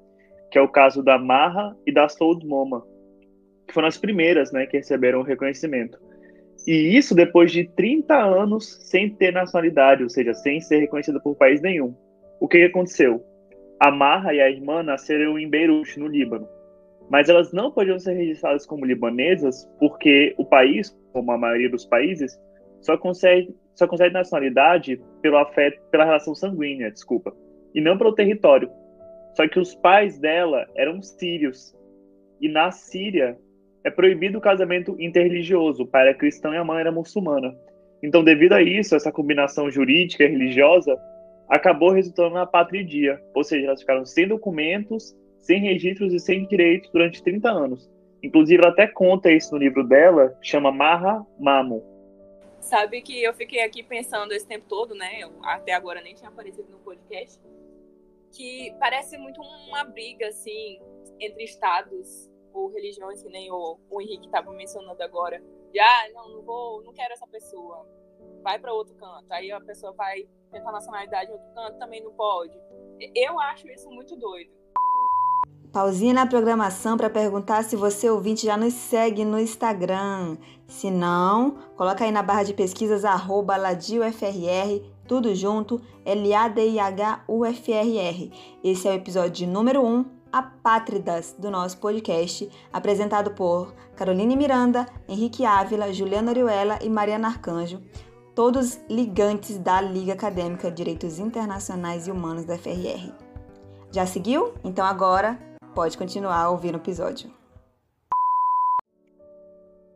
Que 0.51 0.57
é 0.57 0.62
o 0.62 0.67
caso 0.67 1.01
da 1.01 1.17
Marra 1.17 1.75
e 1.86 1.91
da 1.91 2.07
Sold 2.09 2.45
Moma, 2.45 2.86
que 3.67 3.74
foram 3.74 3.88
as 3.88 3.98
primeiras, 3.98 4.51
né, 4.51 4.65
que 4.65 4.77
receberam 4.77 5.19
o 5.19 5.24
reconhecimento. 5.24 5.98
E 6.67 6.98
isso 6.98 7.15
depois 7.15 7.51
de 7.51 7.67
30 7.69 8.15
anos 8.15 8.77
sem 8.81 9.09
ter 9.09 9.31
nacionalidade, 9.31 10.03
ou 10.03 10.09
seja, 10.09 10.33
sem 10.33 10.59
ser 10.59 10.79
reconhecida 10.79 11.19
por 11.19 11.36
país 11.36 11.62
nenhum. 11.62 11.95
O 12.39 12.48
que 12.48 12.63
aconteceu? 12.63 13.24
A 13.79 13.89
Marra 13.89 14.33
e 14.33 14.41
a 14.41 14.50
irmã 14.50 14.83
nasceram 14.83 15.39
em 15.39 15.50
Beirute, 15.50 16.00
no 16.00 16.07
Líbano. 16.07 16.48
Mas 17.10 17.28
elas 17.28 17.51
não 17.51 17.72
podiam 17.72 17.98
ser 18.00 18.13
registradas 18.13 18.66
como 18.66 18.86
libanesas 18.86 19.68
porque 19.80 20.36
o 20.38 20.46
país, 20.46 20.96
como 21.12 21.32
a 21.32 21.38
maioria 21.38 21.70
dos 21.70 21.86
países, 21.86 22.39
só 22.82 22.98
concede, 22.98 23.54
só 23.75 23.88
concede 23.88 24.13
nacionalidade 24.13 25.01
pelo 25.22 25.38
afeto, 25.38 25.82
pela 25.89 26.06
relação 26.06 26.36
sanguínea, 26.36 26.92
desculpa, 26.92 27.36
e 27.74 27.82
não 27.82 27.98
pelo 27.98 28.13
território. 28.13 28.70
Só 29.36 29.48
que 29.48 29.60
os 29.60 29.75
pais 29.75 30.20
dela 30.20 30.68
eram 30.75 31.01
sírios. 31.01 31.75
E 32.42 32.48
na 32.48 32.72
Síria 32.72 33.38
é 33.84 33.89
proibido 33.89 34.38
o 34.38 34.42
casamento 34.42 34.96
interreligioso. 35.00 35.84
O 35.84 35.88
pai 35.88 36.01
era 36.04 36.18
cristão 36.18 36.54
e 36.54 36.58
a 36.58 36.63
mãe 36.63 36.80
era 36.80 36.92
muçulmana. 36.92 37.56
Então, 38.01 38.24
devido 38.24 38.54
a 38.54 38.62
isso, 38.62 38.96
essa 38.96 39.12
combinação 39.12 39.70
jurídica 39.70 40.24
e 40.24 40.28
religiosa 40.28 40.98
acabou 41.50 41.89
resultando 41.89 42.36
na 42.36 42.46
patridia, 42.46 43.20
ou 43.34 43.44
seja, 43.44 43.68
elas 43.68 43.82
ficaram 43.82 44.06
sem 44.06 44.28
documentos, 44.28 45.16
sem 45.39 45.62
registros 45.62 46.13
e 46.13 46.19
sem 46.19 46.46
direitos 46.46 46.89
durante 46.91 47.24
30 47.24 47.50
anos. 47.50 47.89
Inclusive, 48.22 48.62
ela 48.62 48.72
até 48.72 48.88
conta 48.88 49.31
isso 49.31 49.53
no 49.53 49.60
livro 49.60 49.88
dela, 49.88 50.38
chama 50.41 50.72
Marra 50.72 51.25
Mamo. 51.39 51.84
Sabe 52.60 53.01
que 53.01 53.24
eu 53.24 53.34
fiquei 53.34 53.62
aqui 53.62 53.81
pensando 53.81 54.34
esse 54.34 54.46
tempo 54.46 54.65
todo, 54.67 54.93
né? 54.93 55.19
Eu 55.19 55.31
até 55.43 55.74
agora 55.74 56.01
nem 56.01 56.13
tinha 56.13 56.29
aparecido 56.29 56.69
no 56.69 56.79
podcast, 56.79 57.41
que 58.31 58.75
parece 58.79 59.17
muito 59.17 59.41
uma 59.41 59.84
briga, 59.86 60.27
assim, 60.27 60.79
entre 61.19 61.43
estados 61.43 62.29
ou 62.53 62.69
religiões, 62.69 63.24
que 63.24 63.29
nem 63.29 63.50
o, 63.51 63.79
o 63.89 64.01
Henrique 64.01 64.25
estava 64.25 64.51
mencionando 64.51 65.01
agora. 65.01 65.41
De, 65.72 65.79
ah, 65.79 66.10
não, 66.13 66.29
não 66.29 66.41
vou, 66.41 66.84
não 66.84 66.93
quero 66.93 67.13
essa 67.13 67.27
pessoa. 67.27 67.88
Vai 68.43 68.60
para 68.60 68.74
outro 68.74 68.93
canto. 68.96 69.31
Aí 69.31 69.51
a 69.51 69.62
pessoa 69.62 69.93
vai 69.93 70.27
tentar 70.51 70.72
nacionalidade 70.72 71.29
em 71.29 71.34
outro 71.34 71.53
canto, 71.53 71.79
também 71.79 72.03
não 72.03 72.12
pode. 72.13 72.60
Eu 73.15 73.39
acho 73.39 73.69
isso 73.69 73.89
muito 73.89 74.15
doido. 74.17 74.51
Pausinha 75.72 76.16
na 76.16 76.26
programação 76.26 76.98
para 76.98 77.12
perguntar 77.12 77.64
se 77.64 77.76
você 77.76 78.10
ouvinte 78.10 78.48
já 78.48 78.58
nos 78.58 78.74
segue 78.74 79.24
no 79.24 79.40
Instagram. 79.40 80.36
Se 80.68 80.90
não, 80.90 81.58
coloca 81.78 82.04
aí 82.04 82.12
na 82.12 82.24
barra 82.24 82.42
de 82.42 82.56
pesquisas 82.56 83.06
arroba 83.06 83.56
ladiofrr, 83.56 84.82
tudo 85.08 85.36
junto, 85.36 85.80
L-A-D-I-H-U-F-R-R. 86.04 86.72
Esse 88.64 88.88
é 88.88 88.92
o 88.92 88.96
episódio 88.96 89.48
número 89.48 89.86
1, 89.86 90.06
Apátridas, 90.32 91.36
do 91.38 91.52
nosso 91.52 91.78
podcast, 91.78 92.50
apresentado 92.74 93.32
por 93.32 93.76
Caroline 93.96 94.36
Miranda, 94.36 94.88
Henrique 95.08 95.46
Ávila, 95.46 95.94
Juliana 95.94 96.32
Oriuela 96.32 96.80
e 96.82 96.90
Mariana 96.90 97.28
Arcanjo 97.28 97.80
todos 98.36 98.80
ligantes 98.90 99.58
da 99.58 99.82
Liga 99.82 100.14
Acadêmica 100.14 100.70
de 100.70 100.78
Direitos 100.78 101.20
Internacionais 101.20 102.08
e 102.08 102.12
Humanos 102.12 102.46
da 102.46 102.58
FRR. 102.58 103.12
Já 103.92 104.06
seguiu? 104.06 104.54
Então 104.64 104.86
agora 104.86 105.38
pode 105.79 105.98
continuar 105.98 106.41
a 106.41 106.50
ouvir 106.50 106.74
o 106.74 106.77
episódio. 106.77 107.31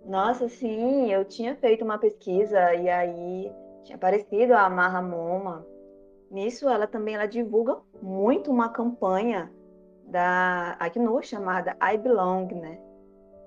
Nossa, 0.06 0.48
sim, 0.48 1.12
eu 1.12 1.26
tinha 1.26 1.58
feito 1.58 1.84
uma 1.84 1.98
pesquisa 1.98 2.74
e 2.74 2.90
aí 2.90 3.52
tinha 3.84 3.98
aparecido 3.98 4.54
a 4.54 4.70
Marra 4.70 5.02
Moma. 5.02 5.68
Nisso, 6.32 6.70
ela 6.70 6.88
também 6.88 7.16
ela 7.16 7.26
divulga 7.26 7.80
muito 8.02 8.50
uma 8.50 8.70
campanha 8.70 9.52
da 10.08 10.78
Acnur 10.80 11.22
chamada 11.22 11.76
I 11.82 11.98
Belong, 11.98 12.48
né? 12.56 12.80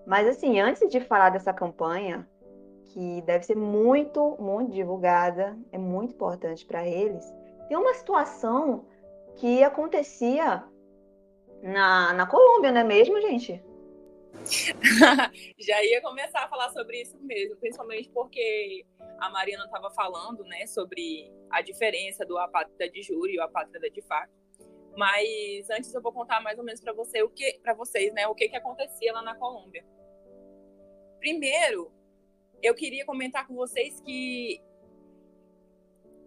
Mas 0.07 0.29
assim, 0.29 0.61
antes 0.61 0.87
de 0.91 1.01
falar 1.01 1.31
dessa 1.31 1.55
campanha, 1.55 2.29
que 2.85 3.23
deve 3.23 3.47
ser 3.47 3.57
muito, 3.57 4.37
muito 4.39 4.73
divulgada, 4.73 5.57
é 5.73 5.79
muito 5.79 6.13
importante 6.13 6.67
para 6.67 6.87
eles. 6.87 7.25
Tem 7.67 7.79
uma 7.79 7.95
situação 7.95 8.85
que 9.37 9.65
acontecia 9.65 10.63
na, 11.63 12.13
na 12.13 12.27
Colômbia, 12.27 12.73
não 12.73 12.81
é 12.81 12.85
mesmo, 12.85 13.21
gente? 13.21 13.63
Já 15.59 15.85
ia 15.85 16.01
começar 16.01 16.45
a 16.45 16.49
falar 16.49 16.71
sobre 16.71 17.01
isso 17.01 17.19
mesmo, 17.21 17.57
principalmente 17.57 18.09
porque 18.11 18.85
a 19.19 19.31
Mariana 19.31 19.65
estava 19.65 19.91
falando, 19.91 20.45
né, 20.45 20.67
sobre 20.67 21.33
a 21.51 21.63
diferença 21.63 22.25
do 22.25 22.39
apátrida 22.39 22.89
de 22.89 23.03
júri 23.03 23.35
e 23.35 23.39
o 23.39 23.43
apátrida 23.43 23.91
de 23.91 24.03
fato. 24.03 24.33
Mas 24.97 25.69
antes 25.71 25.93
eu 25.93 26.01
vou 26.01 26.13
contar 26.13 26.41
mais 26.41 26.59
ou 26.59 26.65
menos 26.65 26.81
para 26.81 26.93
você 26.93 27.23
o 27.23 27.29
que 27.29 27.59
para 27.63 27.75
vocês, 27.75 28.13
né, 28.13 28.27
o 28.27 28.35
que 28.35 28.49
que 28.49 28.57
acontecia 28.57 29.13
lá 29.13 29.23
na 29.23 29.35
Colômbia. 29.35 29.85
Primeiro, 31.19 31.93
eu 32.63 32.75
queria 32.75 33.05
comentar 33.05 33.47
com 33.47 33.55
vocês 33.55 34.01
que 34.01 34.61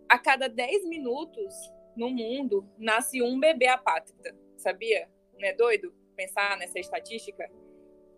a 0.08 0.18
cada 0.18 0.48
10 0.48 0.86
minutos 0.86 1.54
no 1.96 2.10
mundo 2.10 2.68
nasce 2.78 3.22
um 3.22 3.40
bebê 3.40 3.68
apátrida, 3.68 4.36
sabia? 4.58 5.10
Não 5.40 5.48
é 5.48 5.54
doido 5.54 5.94
pensar 6.16 6.58
nessa 6.58 6.80
estatística? 6.80 7.50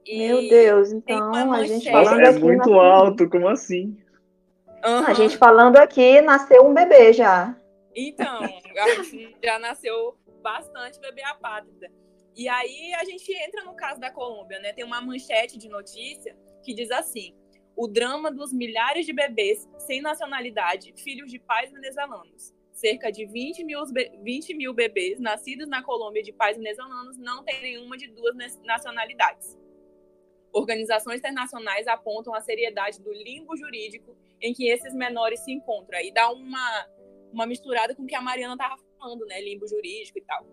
E 0.05 0.27
Meu 0.27 0.49
Deus, 0.49 0.91
então 0.91 1.53
a 1.53 1.63
gente 1.63 1.89
falando 1.91 2.21
é 2.21 2.31
muito 2.31 2.73
alto, 2.73 3.29
como 3.29 3.47
assim? 3.47 3.97
Uhum. 4.83 5.05
A 5.05 5.13
gente 5.13 5.37
falando 5.37 5.77
aqui, 5.77 6.21
nasceu 6.21 6.65
um 6.65 6.73
bebê 6.73 7.13
já. 7.13 7.55
Então, 7.95 8.41
já 9.43 9.59
nasceu 9.59 10.17
bastante 10.41 10.99
bebê 10.99 11.23
apátrida. 11.23 11.91
E 12.35 12.47
aí 12.47 12.93
a 12.95 13.03
gente 13.03 13.31
entra 13.31 13.63
no 13.63 13.75
caso 13.75 13.99
da 13.99 14.09
Colômbia, 14.09 14.59
né? 14.59 14.73
Tem 14.73 14.83
uma 14.83 15.01
manchete 15.01 15.57
de 15.57 15.69
notícia 15.69 16.35
que 16.63 16.73
diz 16.73 16.89
assim: 16.89 17.35
o 17.75 17.87
drama 17.87 18.31
dos 18.31 18.51
milhares 18.51 19.05
de 19.05 19.13
bebês 19.13 19.69
sem 19.77 20.01
nacionalidade, 20.01 20.93
filhos 20.97 21.29
de 21.29 21.37
pais 21.37 21.71
venezuelanos. 21.71 22.53
Cerca 22.81 23.11
de 23.11 23.27
20 23.27 23.63
mil, 23.63 23.79
20 24.23 24.55
mil 24.55 24.73
bebês 24.73 25.19
nascidos 25.19 25.67
na 25.67 25.83
Colômbia 25.83 26.23
de 26.23 26.33
pais 26.33 26.57
venezuelanos 26.57 27.15
não 27.15 27.43
têm 27.43 27.61
nenhuma 27.61 27.95
de 27.95 28.07
duas 28.07 28.35
nacionalidades. 28.63 29.55
Organizações 30.51 31.19
internacionais 31.19 31.85
apontam 31.87 32.33
a 32.33 32.41
seriedade 32.41 32.99
do 32.99 33.13
limbo 33.13 33.55
jurídico 33.55 34.17
em 34.41 34.51
que 34.51 34.67
esses 34.67 34.95
menores 34.95 35.41
se 35.41 35.51
encontram. 35.51 35.99
E 35.99 36.11
dá 36.11 36.31
uma, 36.31 36.87
uma 37.31 37.45
misturada 37.45 37.93
com 37.93 38.01
o 38.01 38.07
que 38.07 38.15
a 38.15 38.21
Mariana 38.21 38.55
estava 38.55 38.75
falando, 38.97 39.27
né? 39.27 39.39
Limbo 39.41 39.67
jurídico 39.67 40.17
e 40.17 40.23
tal. 40.23 40.43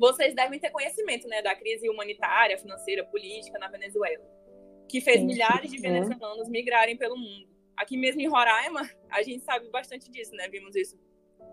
Vocês 0.00 0.34
devem 0.34 0.58
ter 0.58 0.70
conhecimento 0.70 1.28
né, 1.28 1.40
da 1.40 1.54
crise 1.54 1.88
humanitária, 1.88 2.58
financeira, 2.58 3.04
política 3.04 3.60
na 3.60 3.68
Venezuela 3.68 4.26
que 4.88 5.00
fez 5.00 5.20
sim, 5.20 5.26
milhares 5.26 5.70
de 5.70 5.78
venezuelanos 5.78 6.48
migrarem 6.48 6.96
pelo 6.96 7.16
mundo. 7.16 7.48
Aqui 7.76 7.96
mesmo 7.96 8.20
em 8.20 8.28
Roraima, 8.28 8.90
a 9.08 9.22
gente 9.22 9.44
sabe 9.44 9.70
bastante 9.70 10.10
disso, 10.10 10.34
né? 10.34 10.48
Vimos 10.48 10.74
isso 10.74 10.98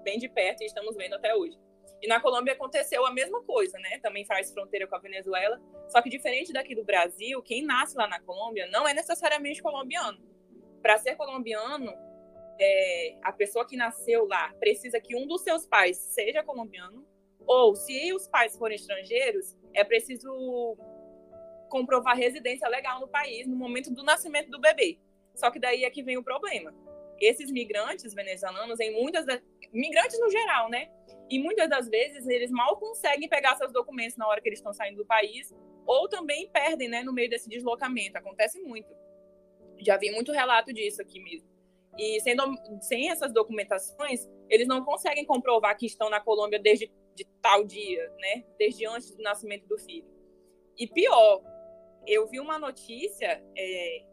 bem 0.03 0.17
de 0.17 0.27
perto 0.27 0.61
e 0.61 0.65
estamos 0.65 0.95
vendo 0.95 1.15
até 1.15 1.35
hoje. 1.35 1.57
E 2.01 2.07
na 2.07 2.19
Colômbia 2.19 2.53
aconteceu 2.53 3.05
a 3.05 3.11
mesma 3.11 3.43
coisa, 3.43 3.77
né? 3.79 3.99
Também 3.99 4.25
faz 4.25 4.51
fronteira 4.53 4.87
com 4.87 4.95
a 4.95 4.99
Venezuela. 4.99 5.59
Só 5.89 6.01
que 6.01 6.09
diferente 6.09 6.53
daqui 6.53 6.73
do 6.73 6.83
Brasil, 6.83 7.41
quem 7.41 7.63
nasce 7.63 7.97
lá 7.97 8.07
na 8.07 8.21
Colômbia 8.21 8.67
não 8.67 8.87
é 8.87 8.93
necessariamente 8.93 9.61
colombiano. 9.61 10.17
Para 10.81 10.97
ser 10.97 11.15
colombiano, 11.15 11.93
é, 12.59 13.17
a 13.21 13.33
pessoa 13.33 13.67
que 13.67 13.75
nasceu 13.75 14.25
lá 14.25 14.53
precisa 14.59 14.99
que 14.99 15.15
um 15.15 15.27
dos 15.27 15.41
seus 15.41 15.65
pais 15.65 15.97
seja 15.97 16.43
colombiano, 16.43 17.05
ou 17.45 17.75
se 17.75 18.13
os 18.13 18.27
pais 18.27 18.55
forem 18.55 18.75
estrangeiros, 18.75 19.57
é 19.73 19.83
preciso 19.83 20.77
comprovar 21.69 22.17
residência 22.17 22.67
legal 22.67 22.99
no 22.99 23.07
país 23.07 23.47
no 23.47 23.55
momento 23.55 23.91
do 23.91 24.03
nascimento 24.03 24.49
do 24.49 24.59
bebê. 24.59 24.99
Só 25.35 25.51
que 25.51 25.59
daí 25.59 25.83
é 25.83 25.89
que 25.89 26.03
vem 26.03 26.17
o 26.17 26.23
problema. 26.23 26.73
Esses 27.21 27.51
migrantes 27.51 28.13
venezuelanos, 28.13 28.79
em 28.79 28.91
muitas 29.01 29.25
das... 29.25 29.41
migrantes 29.71 30.19
no 30.19 30.29
geral, 30.29 30.69
né? 30.69 30.89
E 31.29 31.39
muitas 31.39 31.69
das 31.69 31.87
vezes 31.87 32.27
eles 32.27 32.49
mal 32.49 32.77
conseguem 32.77 33.29
pegar 33.29 33.55
seus 33.55 33.71
documentos 33.71 34.17
na 34.17 34.27
hora 34.27 34.41
que 34.41 34.49
eles 34.49 34.59
estão 34.59 34.73
saindo 34.73 34.97
do 34.97 35.05
país, 35.05 35.53
ou 35.85 36.07
também 36.07 36.49
perdem, 36.49 36.87
né, 36.87 37.03
no 37.03 37.13
meio 37.13 37.29
desse 37.29 37.49
deslocamento. 37.49 38.17
Acontece 38.17 38.59
muito. 38.61 38.89
Já 39.79 39.97
vi 39.97 40.11
muito 40.11 40.31
relato 40.31 40.73
disso 40.73 41.01
aqui 41.01 41.19
mesmo. 41.19 41.47
E 41.97 42.19
sendo, 42.21 42.43
sem 42.81 43.09
essas 43.09 43.33
documentações, 43.33 44.27
eles 44.49 44.67
não 44.67 44.83
conseguem 44.83 45.25
comprovar 45.25 45.77
que 45.77 45.85
estão 45.85 46.09
na 46.09 46.19
Colômbia 46.19 46.59
desde 46.59 46.91
de 47.15 47.25
tal 47.41 47.65
dia, 47.65 48.09
né? 48.17 48.45
Desde 48.57 48.85
antes 48.85 49.15
do 49.15 49.21
nascimento 49.21 49.67
do 49.67 49.77
filho. 49.77 50.07
E 50.77 50.87
pior, 50.87 51.43
eu 52.07 52.27
vi 52.27 52.39
uma 52.39 52.57
notícia 52.57 53.43
é, 53.55 54.05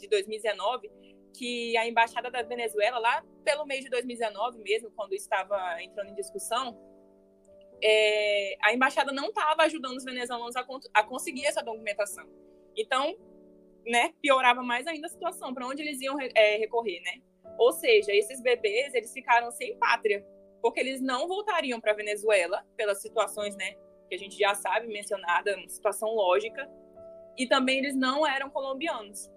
de 0.00 0.08
2019 0.08 0.90
que 1.38 1.76
a 1.76 1.86
embaixada 1.86 2.30
da 2.30 2.42
Venezuela, 2.42 2.98
lá 2.98 3.24
pelo 3.44 3.64
mês 3.64 3.84
de 3.84 3.90
2019 3.90 4.58
mesmo, 4.58 4.90
quando 4.90 5.12
estava 5.12 5.80
entrando 5.80 6.10
em 6.10 6.14
discussão, 6.14 6.76
é, 7.80 8.56
a 8.60 8.74
embaixada 8.74 9.12
não 9.12 9.28
estava 9.28 9.62
ajudando 9.62 9.96
os 9.96 10.04
venezuelanos 10.04 10.56
a, 10.56 10.66
a, 10.94 11.02
conseguir 11.04 11.46
essa 11.46 11.62
documentação. 11.62 12.28
Então, 12.76 13.16
né, 13.86 14.12
piorava 14.20 14.62
mais 14.64 14.86
ainda 14.88 15.06
a 15.06 15.10
situação, 15.10 15.54
para 15.54 15.66
onde 15.66 15.80
eles 15.80 16.00
iam 16.00 16.16
é, 16.20 16.56
recorrer, 16.56 17.00
né? 17.02 17.22
Ou 17.56 17.72
seja, 17.72 18.12
esses 18.12 18.42
bebês, 18.42 18.92
eles 18.92 19.12
ficaram 19.12 19.50
sem 19.52 19.78
pátria, 19.78 20.26
porque 20.60 20.80
eles 20.80 21.00
não 21.00 21.28
voltariam 21.28 21.80
para 21.80 21.92
a 21.92 21.94
Venezuela, 21.94 22.66
pelas 22.76 23.00
situações, 23.00 23.54
né, 23.56 23.74
que 24.08 24.14
a 24.16 24.18
gente 24.18 24.36
já 24.36 24.54
sabe, 24.54 24.88
mencionada, 24.88 25.56
situação 25.68 26.10
lógica, 26.14 26.68
e 27.36 27.46
também 27.46 27.78
eles 27.78 27.94
não 27.94 28.26
eram 28.26 28.50
colombianos. 28.50 29.30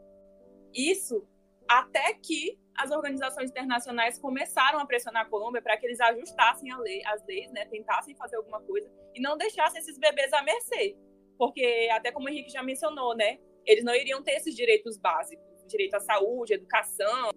Isso 0.74 1.28
até 1.72 2.14
que 2.16 2.60
as 2.76 2.92
organizações 2.92 3.50
internacionais 3.50 4.20
começaram 4.20 4.80
a 4.80 4.86
pressionar 4.86 5.24
a 5.26 5.30
Colômbia 5.30 5.62
para 5.62 5.78
que 5.78 5.86
eles 5.86 6.02
ajustassem 6.02 6.70
lei, 6.80 7.02
as 7.06 7.26
leis, 7.26 7.50
né, 7.52 7.66
tentassem 7.66 8.14
fazer 8.16 8.36
alguma 8.36 8.60
coisa 8.62 8.92
e 9.16 9.22
não 9.22 9.38
deixassem 9.38 9.80
esses 9.80 9.98
bebês 9.98 10.34
à 10.34 10.44
mercê. 10.44 10.98
Porque, 11.38 11.88
até 11.94 12.12
como 12.12 12.28
o 12.28 12.30
Henrique 12.30 12.52
já 12.52 12.62
mencionou, 12.62 13.16
né, 13.16 13.40
eles 13.66 13.86
não 13.86 13.96
iriam 13.96 14.22
ter 14.22 14.34
esses 14.34 14.54
direitos 14.54 14.98
básicos, 14.98 15.46
direito 15.66 15.94
à 15.96 16.02
saúde, 16.02 16.56
educação, 16.56 17.32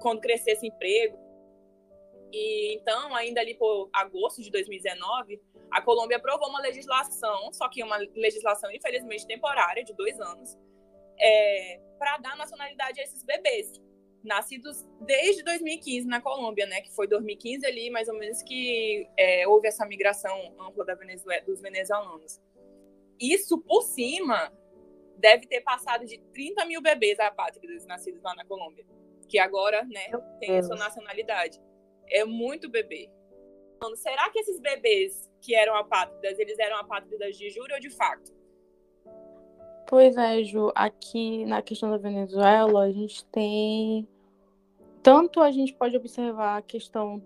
quando 0.00 0.20
crescesse 0.20 0.66
emprego. 0.66 1.16
E 2.32 2.74
então, 2.74 3.14
ainda 3.14 3.40
ali 3.40 3.54
por 3.54 3.88
agosto 3.92 4.42
de 4.42 4.50
2019, 4.50 5.40
a 5.70 5.80
Colômbia 5.80 6.16
aprovou 6.16 6.48
uma 6.48 6.60
legislação, 6.60 7.52
só 7.52 7.68
que 7.68 7.80
uma 7.82 7.96
legislação 8.16 8.72
infelizmente 8.72 9.24
temporária, 9.24 9.84
de 9.84 9.94
dois 9.94 10.18
anos, 10.20 10.58
é, 11.18 11.80
para 11.98 12.18
dar 12.18 12.36
nacionalidade 12.36 13.00
a 13.00 13.04
esses 13.04 13.22
bebês, 13.24 13.80
nascidos 14.22 14.84
desde 15.00 15.42
2015 15.42 16.06
na 16.06 16.20
Colômbia, 16.20 16.66
né? 16.66 16.80
Que 16.80 16.90
foi 16.94 17.06
2015 17.06 17.64
ali, 17.64 17.90
mais 17.90 18.08
ou 18.08 18.18
menos, 18.18 18.42
que 18.42 19.08
é, 19.16 19.46
houve 19.46 19.68
essa 19.68 19.86
migração 19.86 20.54
ampla 20.60 20.84
da 20.84 20.94
Venezuela, 20.94 21.42
dos 21.44 21.60
venezuelanos. 21.60 22.40
Isso 23.18 23.58
por 23.58 23.82
cima 23.82 24.52
deve 25.16 25.46
ter 25.46 25.62
passado 25.62 26.04
de 26.04 26.18
30 26.34 26.64
mil 26.66 26.82
bebês 26.82 27.18
apátridas 27.18 27.86
nascidos 27.86 28.22
lá 28.22 28.34
na 28.34 28.44
Colômbia, 28.44 28.84
que 29.28 29.38
agora, 29.38 29.82
né, 29.84 30.10
tem 30.38 30.58
a 30.58 30.62
sua 30.62 30.76
nacionalidade. 30.76 31.60
É 32.08 32.24
muito 32.24 32.68
bebê. 32.68 33.10
Será 33.96 34.30
que 34.30 34.40
esses 34.40 34.60
bebês 34.60 35.30
que 35.40 35.54
eram 35.54 35.74
apátridas, 35.76 36.38
eles 36.38 36.58
eram 36.58 36.76
apátridas 36.76 37.36
de 37.36 37.48
juro 37.50 37.74
ou 37.74 37.80
de 37.80 37.90
fato? 37.90 38.35
Pois 39.86 40.16
é, 40.16 40.42
Ju, 40.42 40.72
aqui 40.74 41.44
na 41.44 41.62
questão 41.62 41.90
da 41.90 41.96
Venezuela, 41.96 42.84
a 42.84 42.90
gente 42.90 43.24
tem. 43.26 44.06
Tanto 45.00 45.40
a 45.40 45.52
gente 45.52 45.72
pode 45.72 45.96
observar 45.96 46.56
a 46.56 46.62
questão 46.62 47.22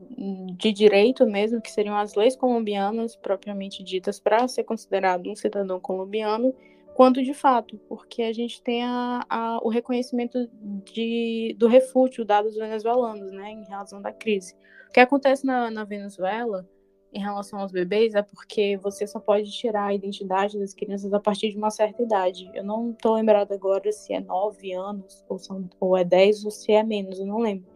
de 0.58 0.70
direito 0.70 1.24
mesmo, 1.26 1.62
que 1.62 1.70
seriam 1.70 1.96
as 1.96 2.14
leis 2.14 2.36
colombianas 2.36 3.16
propriamente 3.16 3.82
ditas 3.82 4.20
para 4.20 4.46
ser 4.46 4.64
considerado 4.64 5.30
um 5.30 5.34
cidadão 5.34 5.80
colombiano, 5.80 6.54
quanto 6.94 7.22
de 7.22 7.32
fato, 7.32 7.80
porque 7.88 8.22
a 8.22 8.34
gente 8.34 8.60
tem 8.60 8.84
a, 8.84 9.24
a, 9.26 9.58
o 9.62 9.70
reconhecimento 9.70 10.46
de, 10.92 11.56
do 11.58 11.66
refúgio 11.66 12.22
dado 12.22 12.48
aos 12.48 12.56
venezuelanos, 12.56 13.32
né, 13.32 13.52
em 13.52 13.64
razão 13.64 14.02
da 14.02 14.12
crise. 14.12 14.54
O 14.90 14.92
que 14.92 15.00
acontece 15.00 15.46
na, 15.46 15.70
na 15.70 15.84
Venezuela 15.84 16.68
em 17.12 17.20
relação 17.20 17.58
aos 17.58 17.72
bebês 17.72 18.14
é 18.14 18.22
porque 18.22 18.76
você 18.76 19.06
só 19.06 19.18
pode 19.18 19.50
tirar 19.50 19.86
a 19.86 19.94
identidade 19.94 20.58
das 20.58 20.72
crianças 20.72 21.12
a 21.12 21.18
partir 21.18 21.50
de 21.50 21.56
uma 21.56 21.70
certa 21.70 22.02
idade. 22.02 22.50
Eu 22.54 22.62
não 22.62 22.90
estou 22.90 23.14
lembrada 23.14 23.54
agora 23.54 23.90
se 23.90 24.12
é 24.12 24.20
9 24.20 24.72
anos, 24.72 25.24
ou, 25.28 25.38
são, 25.38 25.68
ou 25.80 25.96
é 25.96 26.04
10, 26.04 26.44
ou 26.44 26.50
se 26.50 26.72
é 26.72 26.82
menos, 26.82 27.18
eu 27.18 27.26
não 27.26 27.38
lembro. 27.38 27.68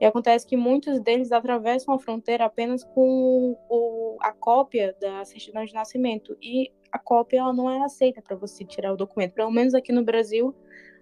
E 0.00 0.04
acontece 0.04 0.46
que 0.46 0.56
muitos 0.56 1.00
deles 1.00 1.32
atravessam 1.32 1.92
a 1.92 1.98
fronteira 1.98 2.44
apenas 2.44 2.84
com 2.84 3.58
o, 3.68 4.16
a 4.20 4.32
cópia 4.32 4.96
da 5.00 5.24
certidão 5.24 5.64
de 5.64 5.74
nascimento. 5.74 6.36
E 6.40 6.70
a 6.92 6.98
cópia 7.00 7.40
ela 7.40 7.52
não 7.52 7.68
é 7.68 7.82
aceita 7.82 8.22
para 8.22 8.36
você 8.36 8.64
tirar 8.64 8.92
o 8.92 8.96
documento. 8.96 9.34
Pelo 9.34 9.50
menos 9.50 9.74
aqui 9.74 9.90
no 9.90 10.04
Brasil, 10.04 10.54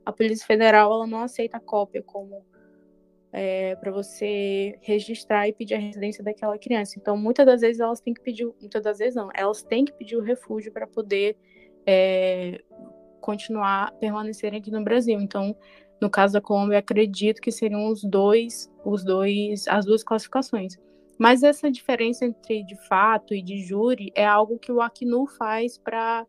a 0.04 0.12
Polícia 0.12 0.47
Federal 0.47 0.90
ela 0.92 1.06
não 1.06 1.21
aceita 1.21 1.59
a 1.59 1.61
cópia 1.61 2.02
como 2.02 2.42
é, 3.33 3.75
para 3.76 3.90
você 3.90 4.78
registrar 4.80 5.49
e 5.49 5.52
pedir 5.52 5.75
a 5.75 5.78
residência 5.78 6.23
daquela 6.23 6.59
criança. 6.59 6.95
Então, 6.99 7.16
muitas 7.16 7.45
das 7.45 7.61
vezes 7.61 7.80
elas 7.80 8.00
têm 8.00 8.14
que 8.14 8.23
pedir, 8.23 8.47
muitas 8.61 8.83
das 8.83 8.99
vezes 8.99 9.14
não, 9.14 9.28
elas 9.35 9.62
têm 9.62 9.85
que 9.85 9.92
pedir 9.92 10.16
o 10.16 10.23
refúgio 10.23 10.73
para 10.73 10.87
poder 10.87 11.37
é, 11.87 12.61
continuar 13.20 13.92
permanecerem 13.92 14.61
aqui 14.61 14.70
no 14.70 14.83
Brasil. 14.83 15.20
Então, 15.20 15.57
no 16.00 16.11
caso 16.11 16.35
da 16.35 16.40
Colômbia, 16.40 16.79
acredito 16.79 17.40
que 17.40 17.50
seriam 17.50 17.88
os 17.88 18.03
dois, 18.03 18.70
os 18.85 19.05
dois, 19.05 19.66
as 19.68 19.85
duas 19.85 20.03
classificações. 20.03 20.77
Mas 21.18 21.42
essa 21.42 21.70
diferença 21.70 22.27
entre 22.27 22.62
de 22.62 22.77
fato 22.87 23.35
e 23.35 23.42
de 23.42 23.59
júri 23.64 24.12
é 24.14 24.24
algo 24.24 24.59
que 24.59 24.70
o 24.70 24.83
Acnu 24.83 25.27
faz 25.27 25.79
para 25.79 26.27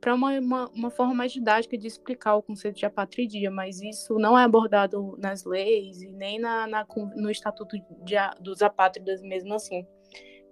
para 0.00 0.14
uma, 0.14 0.38
uma, 0.38 0.68
uma, 0.70 0.90
forma 0.90 1.14
mais 1.14 1.32
didática 1.32 1.76
de 1.76 1.86
explicar 1.86 2.36
o 2.36 2.42
conceito 2.42 2.78
de 2.78 2.86
apatridia, 2.86 3.50
mas 3.50 3.80
isso 3.82 4.18
não 4.18 4.38
é 4.38 4.42
abordado 4.42 5.14
nas 5.18 5.44
leis 5.44 6.00
e 6.00 6.08
nem 6.08 6.38
na, 6.38 6.66
na 6.66 6.86
no 7.14 7.30
Estatuto 7.30 7.76
de, 8.02 8.14
dos 8.40 8.62
Apátridas 8.62 9.20
mesmo 9.22 9.52
assim. 9.52 9.86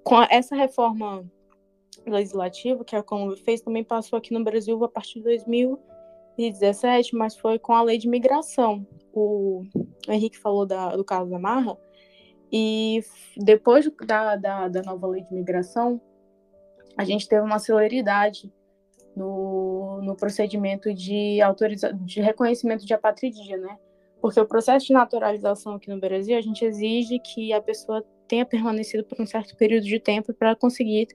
Com 0.05 0.23
essa 0.23 0.55
reforma 0.55 1.25
legislativa 2.07 2.85
que 2.85 2.95
a 2.95 3.03
Colômbia 3.03 3.43
fez, 3.43 3.61
também 3.61 3.83
passou 3.83 4.19
aqui 4.19 4.33
no 4.33 4.45
Brasil 4.45 4.83
a 4.85 4.89
partir 4.89 5.21
de 5.21 5.25
2017, 5.25 7.17
mas 7.17 7.37
foi 7.37 7.59
com 7.59 7.73
a 7.73 7.83
lei 7.83 7.97
de 7.99 8.09
migração. 8.09 8.87
O, 9.13 9.63
Henrique 10.09 10.39
falou 10.39 10.67
da, 10.67 10.95
do 10.95 11.05
caso 11.05 11.31
da 11.31 11.39
Marra, 11.39 11.77
e 12.53 13.03
depois 13.37 13.91
da, 14.07 14.37
da, 14.37 14.69
da 14.69 14.83
nova 14.83 15.07
lei 15.07 15.23
de 15.23 15.35
migração, 15.35 16.01
a 16.97 17.05
gente 17.05 17.29
teve 17.29 17.43
uma 17.43 17.59
celeridade 17.59 18.53
no, 19.19 20.01
no 20.01 20.15
procedimento 20.15 20.95
de, 20.95 21.41
autoriza 21.43 21.93
de 21.93 22.21
reconhecimento 22.21 22.87
de 22.87 22.95
apatridia, 22.95 23.57
né? 23.57 23.77
Porque 24.21 24.41
o 24.41 24.47
processo 24.47 24.87
de 24.87 24.93
naturalização 24.93 25.75
aqui 25.75 25.91
no 25.91 25.99
Brasil, 25.99 26.37
a 26.37 26.41
gente 26.41 26.65
exige 26.65 27.19
que 27.19 27.53
a 27.53 27.61
pessoa 27.61 28.05
tenha 28.29 28.47
permanecido 28.47 29.05
por 29.05 29.21
um 29.21 29.27
certo 29.27 29.57
período 29.57 29.85
de 29.85 29.99
tempo 29.99 30.33
para 30.33 30.55
conseguir 30.55 31.09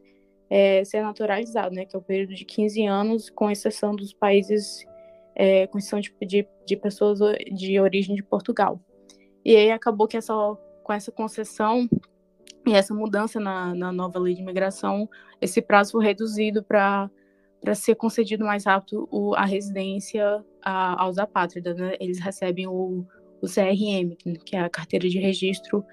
é, 0.50 0.84
ser 0.84 1.02
naturalizado, 1.02 1.74
né? 1.74 1.86
Que 1.86 1.96
é 1.96 2.00
o 2.00 2.02
período 2.02 2.36
de 2.36 2.44
15 2.44 2.86
anos, 2.86 3.30
com 3.30 3.50
exceção 3.50 3.96
dos 3.96 4.13
países, 4.13 4.86
é, 5.34 5.66
com 5.68 5.78
exceção 5.78 6.02
de, 6.02 6.13
de, 6.22 6.48
de 6.66 6.76
pessoas 6.76 7.20
de 7.52 7.80
origem 7.80 8.16
de 8.16 8.24
Portugal. 8.24 8.80
E 9.46 9.56
aí 9.56 9.72
acabou 9.72 10.08
que 10.08 10.18
essa, 10.18 10.34
com 10.84 10.94
essa 10.94 11.12
concessão 11.12 11.88
e 12.66 12.74
essa 12.74 12.94
mudança 12.94 13.39
na, 13.39 13.74
na 13.74 13.92
nova 13.92 14.20
lei 14.20 14.34
de 14.34 14.42
imigração, 14.42 15.10
esse 15.42 15.62
prazo 15.62 15.94
foi 15.94 16.06
reduzido 16.06 16.63
para 16.63 17.10
para 17.63 17.73
ser 17.73 17.95
concedido 17.95 18.43
mais 18.43 18.65
rápido 18.65 19.08
o, 19.10 19.34
a 19.36 19.45
residência 19.45 20.43
a, 20.62 21.02
aos 21.02 21.17
apátridas. 21.17 21.78
Né? 21.78 21.95
Eles 21.97 22.19
recebem 22.19 22.67
o, 22.67 23.06
o 23.41 23.47
CRM, 23.47 24.17
que 24.45 24.56
é 24.58 24.60
a 24.60 24.69
Carteira 24.69 25.08
de 25.08 25.17
Registro 25.17 25.84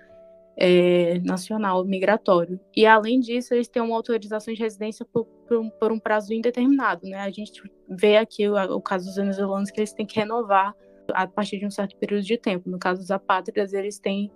é, 0.56 1.20
Nacional 1.20 1.84
Migratório. 1.84 2.58
E, 2.76 2.84
além 2.84 3.20
disso, 3.20 3.54
eles 3.54 3.68
têm 3.68 3.80
uma 3.80 3.94
autorização 3.94 4.52
de 4.52 4.60
residência 4.60 5.06
por, 5.06 5.24
por, 5.46 5.58
um, 5.58 5.70
por 5.70 5.92
um, 5.92 5.98
prazo 6.00 6.34
indeterminado. 6.34 7.06
Né? 7.06 7.18
A 7.18 7.30
gente 7.30 7.62
vê 7.88 8.16
aqui 8.16 8.48
o, 8.48 8.56
o, 8.74 8.80
caso 8.80 9.06
dos 9.06 9.14
venezuelanos 9.14 9.70
que 9.70 9.78
eles 9.78 9.92
têm 9.92 10.04
que 10.04 10.18
renovar 10.18 10.74
a 11.14 11.26
partir 11.26 11.58
de 11.58 11.66
um 11.66 11.70
certo 11.70 11.96
período 11.96 12.24
de 12.24 12.36
tempo. 12.36 12.68
No 12.68 12.80
caso 12.80 13.00
dos 13.00 13.12
apátridas, 13.12 13.72
eles 13.72 14.00
têm 14.00 14.32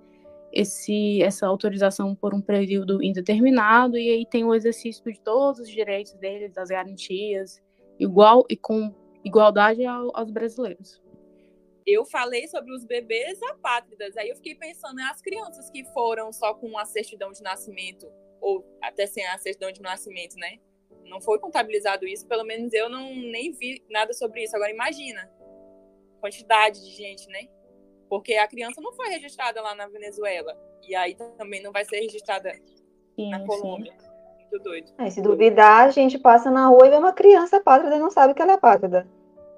esse, 0.55 1.21
essa 1.23 1.47
autorização 1.47 2.15
por 2.15 2.33
um 2.33 2.41
período 2.41 3.03
indeterminado 3.03 3.99
e 3.99 4.09
aí 4.09 4.27
tem 4.27 4.45
o 4.45 4.55
exercício 4.55 5.03
de 5.05 5.21
todos 5.21 5.61
os 5.61 5.69
direitos 5.69 6.15
deles, 6.15 6.53
das 6.53 6.69
garantias, 6.69 7.61
igual 7.99 8.45
e 8.49 8.57
com 8.57 8.95
igualdade 9.25 9.85
ao, 9.85 10.17
aos 10.17 10.31
brasileiros. 10.31 11.03
Eu 11.87 12.05
falei 12.05 12.47
sobre 12.47 12.73
os 12.73 12.85
bebês 12.85 13.43
apátridas, 13.43 14.17
aí 14.17 14.31
eu 14.31 14.37
fiquei 14.37 14.55
pensando 14.55 14.97
nas 14.97 15.21
crianças 15.21 15.69
que 15.69 15.85
foram 15.93 16.33
só 16.33 16.55
com 16.55 16.79
a 16.79 16.85
certidão 16.85 17.33
de 17.33 17.43
nascimento 17.43 18.11
ou 18.41 18.65
até 18.81 19.07
sem 19.07 19.27
a 19.27 19.37
certidão 19.37 19.73
de 19.73 19.83
nascimento, 19.83 20.37
né? 20.37 20.59
Não 21.05 21.21
foi 21.21 21.39
contabilizado 21.39 22.07
isso, 22.07 22.27
pelo 22.27 22.45
menos 22.45 22.73
eu 22.73 22.89
não 22.89 23.15
nem 23.15 23.53
vi 23.53 23.85
nada 23.91 24.15
sobre 24.15 24.45
isso. 24.45 24.57
Agora 24.57 24.71
imagina 24.71 25.31
quantidade 26.21 26.83
de 26.83 26.91
gente, 26.91 27.29
né? 27.29 27.49
Porque 28.09 28.35
a 28.35 28.47
criança 28.47 28.81
não 28.81 28.93
foi 28.93 29.09
registrada 29.09 29.61
lá 29.61 29.75
na 29.75 29.87
Venezuela. 29.89 30.57
E 30.87 30.95
aí 30.95 31.17
também 31.37 31.63
não 31.63 31.73
vai 31.73 31.85
ser 31.85 32.01
registrada 32.01 32.53
sim, 33.17 33.31
na 33.31 33.45
Colômbia. 33.47 33.93
Sim. 33.99 34.09
Muito 34.39 34.63
doido. 34.63 34.93
É, 34.99 35.11
se 35.11 35.23
duvidar, 35.23 35.87
a 35.87 35.91
gente 35.91 36.19
passa 36.19 36.51
na 36.51 36.69
rua 36.69 36.87
e 36.87 36.91
vê 36.91 36.97
uma 36.97 37.13
criança 37.13 37.61
pátrida 37.61 37.97
e 37.97 38.01
não 38.01 38.11
sabe 38.11 38.35
que 38.35 38.43
ela 38.43 38.53
é 38.53 38.57
pátrida. 38.57 39.07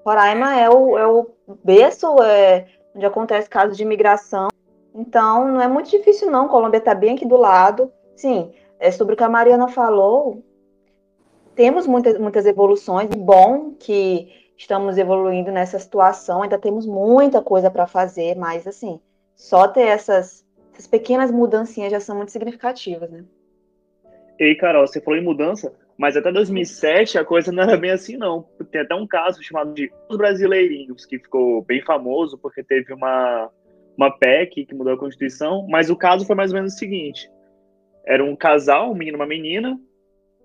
Roraima 0.05 0.59
é 0.59 0.71
o, 0.71 0.97
é 0.97 1.07
o 1.07 1.31
berço 1.65 2.23
é, 2.23 2.67
onde 2.95 3.05
acontece 3.05 3.51
casos 3.51 3.77
de 3.77 3.83
imigração. 3.83 4.49
Então, 4.95 5.49
não 5.49 5.61
é 5.61 5.69
muito 5.69 5.91
difícil, 5.91 6.31
não. 6.31 6.49
Colômbia 6.49 6.79
está 6.79 6.95
bem 6.95 7.15
aqui 7.15 7.27
do 7.27 7.37
lado. 7.37 7.93
Sim, 8.15 8.53
é 8.79 8.91
sobre 8.91 9.15
o 9.15 9.17
que 9.17 9.25
a 9.25 9.29
Mariana 9.29 9.69
falou. 9.69 10.43
Temos 11.55 11.87
muitas, 11.87 12.19
muitas 12.19 12.47
evoluções. 12.47 13.09
Bom 13.11 13.75
que 13.79 14.46
estamos 14.57 14.97
evoluindo 14.97 15.53
nessa 15.53 15.79
situação, 15.79 16.43
ainda 16.43 16.59
temos 16.59 16.87
muita 16.87 17.43
coisa 17.43 17.71
para 17.71 17.87
fazer, 17.87 18.37
mas 18.37 18.67
assim, 18.67 19.01
só 19.35 19.69
ter 19.69 19.83
essas, 19.83 20.45
essas 20.73 20.87
pequenas 20.87 21.31
mudancinhas 21.31 21.93
já 21.93 22.01
são 22.01 22.17
muito 22.17 22.33
significativas, 22.33 23.11
né? 23.11 23.25
Ei, 24.39 24.55
Carol, 24.55 24.87
você 24.87 25.01
falou 25.01 25.19
em 25.19 25.25
mudança, 25.25 25.73
mas 25.97 26.17
até 26.17 26.31
2007 26.31 27.19
a 27.19 27.25
coisa 27.25 27.51
não 27.51 27.63
era 27.63 27.77
bem 27.77 27.91
assim, 27.91 28.17
não. 28.17 28.47
Tem 28.71 28.83
até 28.83 28.95
um 28.95 29.07
caso 29.07 29.43
chamado 29.43 29.73
de 29.73 29.91
Os 30.09 30.17
Brasileirinhos, 30.17 31.07
que 31.07 31.19
ficou 31.19 31.63
bem 31.63 31.83
famoso 31.83 32.37
porque 32.39 32.63
teve 32.63 32.93
uma, 32.93 33.51
uma 33.97 34.11
PEC 34.11 34.67
que 34.67 34.75
mudou 34.75 34.93
a 34.93 34.99
Constituição, 34.99 35.67
mas 35.69 35.89
o 35.89 35.97
caso 35.97 36.27
foi 36.27 36.37
mais 36.37 36.51
ou 36.51 36.57
menos 36.57 36.75
o 36.75 36.79
seguinte: 36.79 37.31
era 38.05 38.23
um 38.23 38.37
casal, 38.37 38.91
um 38.91 38.95
menino 38.95 39.17
e 39.17 39.21
uma 39.21 39.27
menina, 39.27 39.81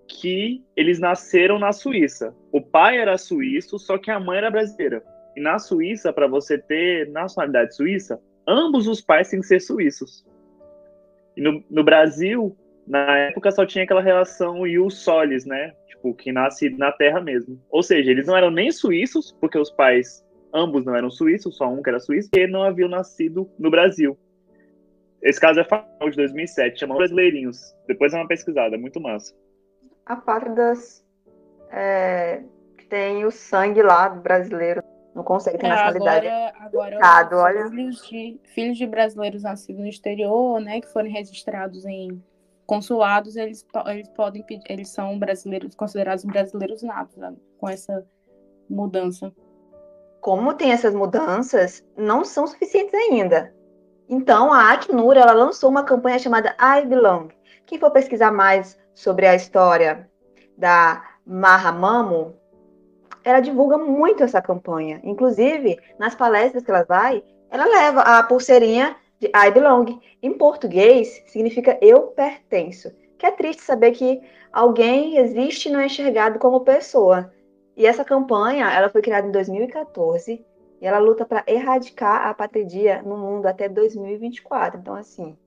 que 0.06 0.62
eles 0.76 0.98
nasceram 0.98 1.58
na 1.58 1.72
Suíça. 1.72 2.34
O 2.50 2.60
pai 2.60 2.98
era 2.98 3.16
suíço, 3.16 3.78
só 3.78 3.98
que 3.98 4.10
a 4.10 4.20
mãe 4.20 4.38
era 4.38 4.50
brasileira. 4.50 5.02
E 5.36 5.40
na 5.40 5.58
Suíça, 5.58 6.12
para 6.12 6.26
você 6.26 6.58
ter 6.58 7.08
nacionalidade 7.10 7.74
suíça, 7.74 8.20
ambos 8.46 8.86
os 8.86 9.00
pais 9.00 9.30
têm 9.30 9.40
que 9.40 9.46
ser 9.46 9.60
suíços. 9.60 10.24
E 11.36 11.40
no, 11.40 11.64
no 11.70 11.82
Brasil, 11.82 12.56
na 12.86 13.16
época 13.18 13.50
só 13.50 13.64
tinha 13.64 13.84
aquela 13.84 14.02
relação 14.02 14.66
ius 14.66 14.98
solis, 14.98 15.46
né? 15.46 15.72
Tipo, 15.86 16.14
que 16.14 16.32
nasce 16.32 16.68
na 16.70 16.92
terra 16.92 17.20
mesmo. 17.20 17.60
Ou 17.70 17.82
seja, 17.82 18.10
eles 18.10 18.26
não 18.26 18.36
eram 18.36 18.50
nem 18.50 18.70
suíços, 18.70 19.36
porque 19.40 19.58
os 19.58 19.70
pais, 19.70 20.24
ambos 20.52 20.84
não 20.84 20.94
eram 20.94 21.10
suíços, 21.10 21.56
só 21.56 21.68
um 21.68 21.82
que 21.82 21.88
era 21.88 22.00
suíço, 22.00 22.28
e 22.34 22.46
não 22.46 22.62
haviam 22.62 22.88
nascido 22.88 23.48
no 23.58 23.70
Brasil. 23.70 24.18
Esse 25.22 25.40
caso 25.40 25.60
é 25.60 25.64
famoso 25.64 26.10
de 26.10 26.16
2007, 26.16 26.80
chama 26.80 26.96
Brasileirinhos. 26.96 27.74
Depois 27.86 28.12
é 28.12 28.16
uma 28.16 28.26
pesquisada, 28.26 28.74
é 28.74 28.78
muito 28.78 29.00
massa. 29.00 29.32
Apátridas 30.04 31.04
é, 31.70 32.42
tem 32.88 33.24
o 33.24 33.30
sangue 33.30 33.82
lá 33.82 34.08
do 34.08 34.20
brasileiro, 34.20 34.82
não 35.14 35.22
consegue 35.22 35.58
ter 35.58 35.66
é, 35.66 35.68
nacionalidade. 35.70 36.26
Agora, 36.58 36.98
agora 37.00 37.44
olha. 37.44 37.68
Filhos 37.70 38.08
de, 38.08 38.40
filhos 38.44 38.78
de 38.78 38.86
brasileiros 38.86 39.42
nascidos 39.42 39.80
no 39.80 39.88
exterior, 39.88 40.60
né, 40.60 40.80
que 40.80 40.88
foram 40.88 41.10
registrados 41.10 41.84
em 41.84 42.22
consulados, 42.66 43.36
eles, 43.36 43.66
eles 43.86 44.08
podem 44.10 44.44
eles 44.68 44.88
são 44.88 45.18
brasileiros 45.18 45.74
considerados 45.74 46.24
brasileiros 46.24 46.82
natos 46.82 47.16
né, 47.16 47.34
com 47.58 47.68
essa 47.68 48.06
mudança. 48.68 49.32
Como 50.20 50.54
tem 50.54 50.72
essas 50.72 50.94
mudanças, 50.94 51.84
não 51.96 52.24
são 52.24 52.46
suficientes 52.46 52.94
ainda. 52.94 53.54
Então, 54.08 54.52
a 54.52 54.72
Acnur 54.72 55.16
ela 55.16 55.32
lançou 55.32 55.68
uma 55.68 55.84
campanha 55.84 56.18
chamada 56.18 56.54
I 56.60 56.86
Belong. 56.86 57.28
Quem 57.66 57.78
for 57.78 57.90
pesquisar 57.90 58.30
mais 58.30 58.78
sobre 58.94 59.26
a 59.26 59.34
história 59.34 60.08
da 60.56 61.02
Mahamamo, 61.26 62.34
ela 63.24 63.40
divulga 63.40 63.78
muito 63.78 64.22
essa 64.22 64.42
campanha. 64.42 65.00
Inclusive, 65.04 65.78
nas 65.98 66.14
palestras 66.14 66.64
que 66.64 66.70
ela 66.70 66.84
vai, 66.84 67.22
ela 67.50 67.64
leva 67.64 68.00
a 68.00 68.22
pulseirinha 68.22 68.96
de 69.20 69.28
I 69.28 69.50
belong. 69.52 70.00
Em 70.22 70.32
português, 70.32 71.22
significa 71.26 71.78
eu 71.80 72.08
pertenço. 72.08 72.92
Que 73.18 73.26
é 73.26 73.30
triste 73.30 73.62
saber 73.62 73.92
que 73.92 74.20
alguém 74.52 75.18
existe 75.18 75.68
e 75.68 75.72
não 75.72 75.80
é 75.80 75.86
enxergado 75.86 76.38
como 76.38 76.60
pessoa. 76.60 77.32
E 77.76 77.86
essa 77.86 78.04
campanha, 78.04 78.70
ela 78.70 78.88
foi 78.88 79.00
criada 79.00 79.26
em 79.26 79.30
2014 79.30 80.44
e 80.80 80.86
ela 80.86 80.98
luta 80.98 81.24
para 81.24 81.44
erradicar 81.46 82.26
a 82.26 82.30
apatridia 82.30 83.00
no 83.02 83.16
mundo 83.16 83.46
até 83.46 83.68
2024. 83.68 84.80
Então, 84.80 84.94
assim, 84.94 85.38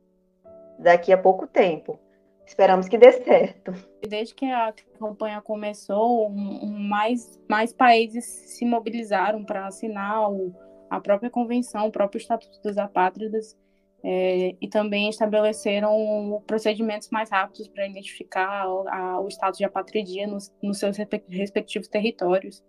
daqui 0.79 1.11
a 1.11 1.17
pouco 1.17 1.45
tempo. 1.45 1.99
Esperamos 2.45 2.87
que 2.87 2.97
dê 2.97 3.11
certo. 3.11 3.73
Desde 4.07 4.35
que 4.35 4.45
a 4.45 4.73
campanha 4.99 5.41
começou, 5.41 6.29
um, 6.29 6.59
um, 6.63 6.79
mais, 6.79 7.41
mais 7.49 7.73
países 7.73 8.25
se 8.25 8.65
mobilizaram 8.65 9.43
para 9.43 9.67
assinar 9.67 10.31
o, 10.31 10.53
a 10.89 10.99
própria 10.99 11.29
convenção, 11.29 11.87
o 11.87 11.91
próprio 11.91 12.19
Estatuto 12.19 12.61
dos 12.61 12.77
Apátridas, 12.77 13.57
é, 14.03 14.55
e 14.61 14.69
também 14.69 15.09
estabeleceram 15.09 16.43
procedimentos 16.45 17.09
mais 17.09 17.31
rápidos 17.31 17.67
para 17.67 17.87
identificar 17.87 18.65
a, 18.87 19.19
o 19.19 19.27
status 19.27 19.57
de 19.57 19.65
apatridia 19.65 20.27
nos, 20.27 20.53
nos 20.61 20.77
seus 20.77 20.95
respectivos 21.27 21.87
territórios. 21.87 22.63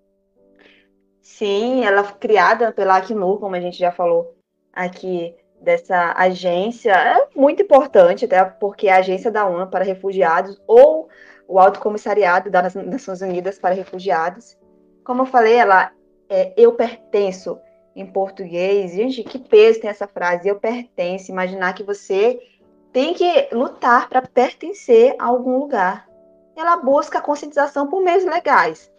Sim, 1.20 1.84
ela 1.84 2.02
foi 2.02 2.18
criada 2.18 2.72
pela 2.72 2.96
Acnur, 2.96 3.38
como 3.38 3.54
a 3.54 3.60
gente 3.60 3.76
já 3.76 3.92
falou 3.92 4.34
aqui, 4.72 5.34
dessa 5.60 6.14
agência, 6.16 6.92
é 6.92 7.28
muito 7.34 7.62
importante, 7.62 8.24
até 8.24 8.44
porque 8.44 8.88
é 8.88 8.92
a 8.92 8.98
agência 8.98 9.30
da 9.30 9.46
ONU 9.46 9.66
para 9.68 9.84
refugiados 9.84 10.60
ou 10.66 11.08
o 11.48 11.58
Alto 11.58 11.80
Comissariado 11.80 12.50
das 12.50 12.74
Nações 12.74 13.20
Unidas 13.20 13.58
para 13.58 13.74
Refugiados. 13.74 14.56
Como 15.04 15.22
eu 15.22 15.26
falei, 15.26 15.54
ela 15.54 15.92
é 16.28 16.52
eu 16.56 16.72
pertenço 16.72 17.58
em 17.94 18.04
português. 18.04 18.92
Gente, 18.92 19.22
que 19.22 19.38
peso 19.38 19.80
tem 19.80 19.90
essa 19.90 20.06
frase, 20.06 20.48
eu 20.48 20.56
pertenço. 20.56 21.30
Imaginar 21.30 21.72
que 21.74 21.82
você 21.82 22.38
tem 22.92 23.14
que 23.14 23.48
lutar 23.52 24.08
para 24.08 24.22
pertencer 24.22 25.14
a 25.18 25.26
algum 25.26 25.58
lugar. 25.58 26.08
Ela 26.56 26.76
busca 26.76 27.18
a 27.18 27.22
conscientização 27.22 27.86
por 27.86 28.02
meios 28.02 28.24
legais. 28.24 28.90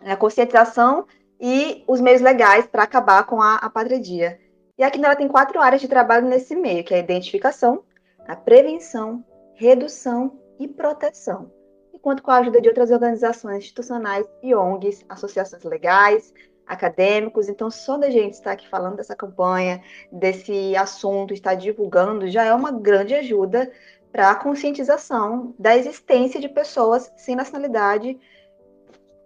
A 0.00 0.16
conscientização 0.16 1.06
e 1.40 1.82
os 1.86 2.00
meios 2.00 2.20
legais 2.20 2.66
para 2.66 2.82
acabar 2.82 3.24
com 3.24 3.40
a 3.40 3.56
apatridia. 3.56 4.38
E 4.76 4.82
aqui 4.82 5.02
ela 5.04 5.14
tem 5.14 5.28
quatro 5.28 5.60
áreas 5.60 5.80
de 5.80 5.88
trabalho 5.88 6.26
nesse 6.26 6.56
meio, 6.56 6.82
que 6.82 6.92
é 6.92 6.96
a 6.96 7.00
identificação, 7.00 7.84
a 8.26 8.34
prevenção, 8.34 9.24
redução 9.54 10.38
e 10.58 10.66
proteção. 10.66 11.52
Enquanto 11.92 12.22
com 12.22 12.30
a 12.30 12.38
ajuda 12.38 12.60
de 12.60 12.68
outras 12.68 12.90
organizações 12.90 13.58
institucionais 13.58 14.26
e 14.42 14.54
ONGs, 14.54 15.04
associações 15.08 15.62
legais, 15.62 16.32
acadêmicos. 16.66 17.48
Então, 17.48 17.70
só 17.70 17.96
da 17.96 18.10
gente 18.10 18.34
estar 18.34 18.52
aqui 18.52 18.68
falando 18.68 18.96
dessa 18.96 19.14
campanha, 19.14 19.82
desse 20.10 20.74
assunto, 20.76 21.32
estar 21.32 21.54
divulgando, 21.54 22.28
já 22.28 22.44
é 22.44 22.54
uma 22.54 22.72
grande 22.72 23.14
ajuda 23.14 23.70
para 24.10 24.30
a 24.30 24.34
conscientização 24.34 25.54
da 25.58 25.76
existência 25.76 26.40
de 26.40 26.48
pessoas 26.48 27.12
sem 27.16 27.34
nacionalidade, 27.34 28.18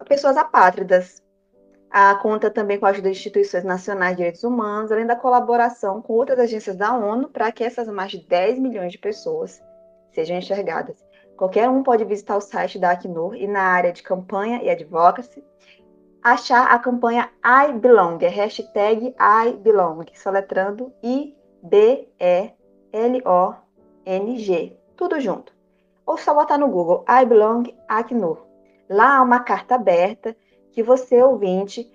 pessoas 0.07 0.37
apátridas, 0.37 1.23
a 1.91 2.15
conta 2.17 2.51
também 2.51 2.79
com 2.79 2.85
a 2.87 2.91
ajuda 2.91 3.11
de 3.11 3.17
instituições 3.17 3.65
nacionais 3.65 4.13
de 4.13 4.19
direitos 4.19 4.45
humanos, 4.45 4.93
além 4.93 5.07
da 5.07 5.17
colaboração 5.17 6.03
com 6.03 6.13
outras 6.13 6.39
agências 6.39 6.77
da 6.77 6.95
ONU 6.95 7.29
para 7.29 7.51
que 7.51 7.65
essas 7.65 7.89
mais 7.89 8.11
de 8.11 8.19
10 8.27 8.59
milhões 8.59 8.93
de 8.93 8.99
pessoas 8.99 9.63
sejam 10.13 10.37
enxergadas. 10.37 11.03
Qualquer 11.37 11.69
um 11.69 11.83
pode 11.83 12.05
visitar 12.05 12.37
o 12.37 12.41
site 12.41 12.79
da 12.79 12.91
Acnur 12.91 13.35
e 13.35 13.47
na 13.47 13.63
área 13.63 13.93
de 13.93 14.03
campanha 14.03 14.63
e 14.63 14.69
advocacy, 14.69 15.43
achar 16.23 16.67
a 16.67 16.79
campanha 16.79 17.31
I 17.45 17.73
Belong, 17.73 18.19
é 18.23 18.29
hashtag 18.29 19.15
I 19.19 19.53
Belong, 19.53 20.05
soletrando 20.15 20.93
I-B-E-L-O-N-G, 21.03 21.37
tudo 24.97 25.21
junto. 25.21 25.57
Ou 26.05 26.19
só 26.19 26.35
botar 26.35 26.59
no 26.59 26.69
Google 26.69 27.05
I 27.09 27.25
Belong 27.25 27.73
Acnur. 27.87 28.45
Lá 28.91 29.19
há 29.19 29.23
uma 29.23 29.41
carta 29.41 29.77
aberta 29.77 30.37
que 30.79 30.83
você, 30.85 31.21
ouvinte, 31.21 31.91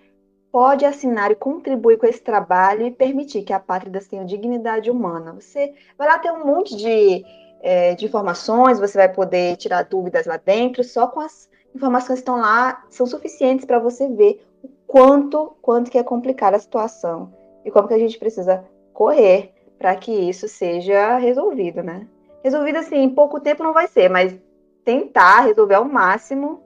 pode 0.51 0.83
assinar 0.83 1.31
e 1.31 1.35
contribuir 1.35 1.97
com 1.97 2.05
esse 2.05 2.21
trabalho 2.21 2.85
e 2.85 2.91
permitir 2.91 3.43
que 3.43 3.53
a 3.53 3.59
Pátridas 3.61 4.09
tenha 4.09 4.25
dignidade 4.25 4.91
humana. 4.91 5.31
Você 5.31 5.73
vai 5.97 6.05
lá 6.05 6.19
ter 6.19 6.33
um 6.33 6.45
monte 6.45 6.75
de, 6.75 7.23
é, 7.61 7.95
de 7.95 8.05
informações, 8.05 8.81
você 8.81 8.97
vai 8.97 9.07
poder 9.07 9.55
tirar 9.55 9.83
dúvidas 9.83 10.25
lá 10.25 10.35
dentro, 10.35 10.83
só 10.83 11.07
com 11.07 11.21
as 11.21 11.49
informações 11.73 12.19
que 12.19 12.23
estão 12.23 12.35
lá 12.35 12.83
são 12.89 13.05
suficientes 13.05 13.63
para 13.63 13.79
você 13.79 14.05
ver 14.09 14.45
o 14.61 14.67
quanto, 14.85 15.55
quanto 15.61 15.89
que 15.89 15.97
é 15.97 16.03
complicada 16.03 16.57
a 16.57 16.59
situação 16.59 17.33
e 17.63 17.71
como 17.71 17.87
que 17.87 17.93
a 17.93 17.99
gente 17.99 18.19
precisa 18.19 18.65
correr 18.91 19.53
para 19.79 19.95
que 19.95 20.11
isso 20.11 20.49
seja 20.49 21.15
resolvido, 21.19 21.81
né? 21.81 22.05
Resolvido 22.43 22.79
assim, 22.79 22.97
em 22.97 23.09
pouco 23.09 23.39
tempo 23.39 23.63
não 23.63 23.71
vai 23.71 23.87
ser, 23.87 24.09
mas 24.09 24.37
tentar 24.83 25.39
resolver 25.39 25.75
ao 25.75 25.85
máximo 25.85 26.61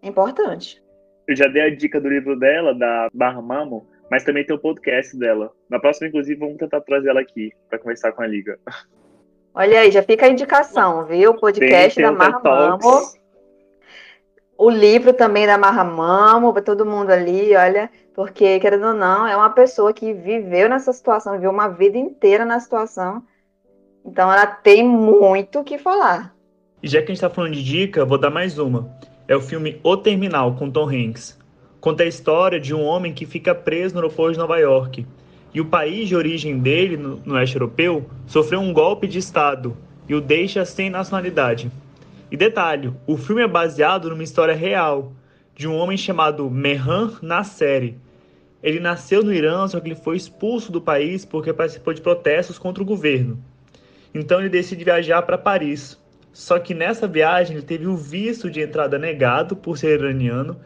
é 0.00 0.06
importante. 0.06 0.80
Eu 1.28 1.36
já 1.36 1.46
dei 1.46 1.60
a 1.60 1.68
dica 1.68 2.00
do 2.00 2.08
livro 2.08 2.38
dela, 2.38 2.74
da 2.74 3.10
Barra 3.12 3.42
Mamo, 3.42 3.86
mas 4.10 4.24
também 4.24 4.46
tem 4.46 4.56
o 4.56 4.58
podcast 4.58 5.14
dela. 5.14 5.52
Na 5.68 5.78
próxima, 5.78 6.08
inclusive, 6.08 6.40
vamos 6.40 6.56
tentar 6.56 6.80
trazer 6.80 7.10
ela 7.10 7.20
aqui 7.20 7.52
para 7.68 7.78
conversar 7.78 8.12
com 8.12 8.22
a 8.22 8.26
Liga. 8.26 8.58
Olha 9.52 9.80
aí, 9.80 9.90
já 9.90 10.02
fica 10.02 10.24
a 10.24 10.30
indicação, 10.30 11.04
viu? 11.04 11.32
O 11.32 11.38
podcast 11.38 11.94
tem, 11.94 12.02
tem 12.06 12.16
da 12.16 12.18
Barra 12.18 12.40
Mamo. 12.42 13.12
O 14.56 14.70
livro 14.70 15.12
também 15.12 15.46
da 15.46 15.58
Marra 15.58 15.84
Mamo, 15.84 16.50
para 16.54 16.62
todo 16.62 16.86
mundo 16.86 17.10
ali, 17.10 17.54
olha, 17.54 17.90
porque, 18.14 18.58
querendo 18.58 18.86
ou 18.86 18.94
não, 18.94 19.26
é 19.26 19.36
uma 19.36 19.50
pessoa 19.50 19.92
que 19.92 20.14
viveu 20.14 20.66
nessa 20.66 20.94
situação, 20.94 21.34
viveu 21.34 21.50
uma 21.50 21.68
vida 21.68 21.98
inteira 21.98 22.46
na 22.46 22.58
situação. 22.58 23.22
Então, 24.02 24.32
ela 24.32 24.46
tem 24.46 24.82
muito 24.82 25.60
o 25.60 25.64
que 25.64 25.76
falar. 25.76 26.34
E 26.82 26.88
já 26.88 27.00
que 27.00 27.04
a 27.04 27.08
gente 27.08 27.16
está 27.16 27.28
falando 27.28 27.52
de 27.52 27.62
dica, 27.62 28.06
vou 28.06 28.16
dar 28.16 28.30
mais 28.30 28.58
uma 28.58 28.88
é 29.28 29.36
o 29.36 29.40
filme 29.42 29.78
O 29.84 29.94
Terminal, 29.94 30.54
com 30.54 30.70
Tom 30.70 30.88
Hanks. 30.88 31.38
Conta 31.80 32.02
a 32.02 32.06
história 32.06 32.58
de 32.58 32.74
um 32.74 32.82
homem 32.82 33.12
que 33.12 33.26
fica 33.26 33.54
preso 33.54 33.94
no 33.94 34.00
aeroporto 34.00 34.32
de 34.32 34.38
Nova 34.38 34.58
York. 34.58 35.06
E 35.52 35.60
o 35.60 35.66
país 35.66 36.08
de 36.08 36.16
origem 36.16 36.58
dele, 36.58 36.96
no, 36.96 37.16
no 37.24 37.34
oeste 37.34 37.56
europeu, 37.56 38.08
sofreu 38.26 38.58
um 38.58 38.72
golpe 38.72 39.06
de 39.06 39.18
Estado 39.18 39.76
e 40.08 40.14
o 40.14 40.20
deixa 40.20 40.64
sem 40.64 40.88
nacionalidade. 40.88 41.70
E 42.30 42.36
detalhe, 42.36 42.90
o 43.06 43.18
filme 43.18 43.42
é 43.42 43.46
baseado 43.46 44.08
numa 44.08 44.22
história 44.22 44.54
real 44.54 45.12
de 45.54 45.68
um 45.68 45.76
homem 45.76 45.98
chamado 45.98 46.50
Mehran 46.50 47.12
Nasseri. 47.20 47.98
Ele 48.62 48.80
nasceu 48.80 49.22
no 49.22 49.32
Irã, 49.32 49.68
só 49.68 49.78
que 49.78 49.88
ele 49.88 49.94
foi 49.94 50.16
expulso 50.16 50.72
do 50.72 50.80
país 50.80 51.26
porque 51.26 51.52
participou 51.52 51.92
de 51.92 52.00
protestos 52.00 52.58
contra 52.58 52.82
o 52.82 52.86
governo. 52.86 53.38
Então 54.14 54.40
ele 54.40 54.48
decide 54.48 54.84
viajar 54.84 55.20
para 55.22 55.36
Paris, 55.36 55.98
só 56.38 56.56
que 56.60 56.72
nessa 56.72 57.08
viagem 57.08 57.56
ele 57.56 57.66
teve 57.66 57.88
o 57.88 57.96
visto 57.96 58.48
de 58.48 58.60
entrada 58.60 58.96
negado 58.96 59.56
por 59.56 59.76
ser 59.76 59.98
iraniano 59.98 60.56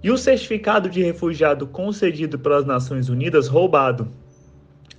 e 0.00 0.08
o 0.08 0.16
certificado 0.16 0.88
de 0.88 1.02
refugiado 1.02 1.66
concedido 1.66 2.38
pelas 2.38 2.64
Nações 2.64 3.08
Unidas 3.08 3.48
roubado. 3.48 4.06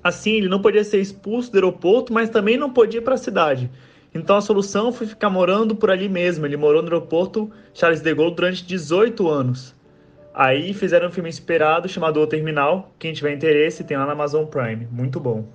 Assim, 0.04 0.32
ele 0.32 0.50
não 0.50 0.62
podia 0.62 0.84
ser 0.84 1.00
expulso 1.00 1.50
do 1.50 1.56
aeroporto, 1.56 2.12
mas 2.12 2.30
também 2.30 2.58
não 2.58 2.74
podia 2.74 3.00
ir 3.00 3.04
para 3.04 3.14
a 3.14 3.18
cidade. 3.18 3.72
Então 4.14 4.36
a 4.36 4.42
solução 4.42 4.92
foi 4.92 5.08
ficar 5.08 5.30
morando 5.30 5.74
por 5.74 5.90
ali 5.90 6.10
mesmo. 6.10 6.46
Ele 6.46 6.58
morou 6.58 6.82
no 6.82 6.90
aeroporto 6.90 7.50
Charles 7.74 8.02
de 8.02 8.14
Gaulle 8.14 8.36
durante 8.36 8.66
18 8.66 9.30
anos. 9.30 9.74
Aí 10.34 10.74
fizeram 10.74 11.08
um 11.08 11.12
filme 11.12 11.30
inspirado 11.30 11.88
chamado 11.88 12.20
O 12.20 12.28
Terminal. 12.28 12.92
Quem 13.00 13.14
tiver 13.14 13.32
interesse 13.32 13.82
tem 13.82 13.96
lá 13.96 14.06
na 14.06 14.12
Amazon 14.12 14.46
Prime. 14.46 14.90
Muito 14.92 15.22
bom. 15.22 15.48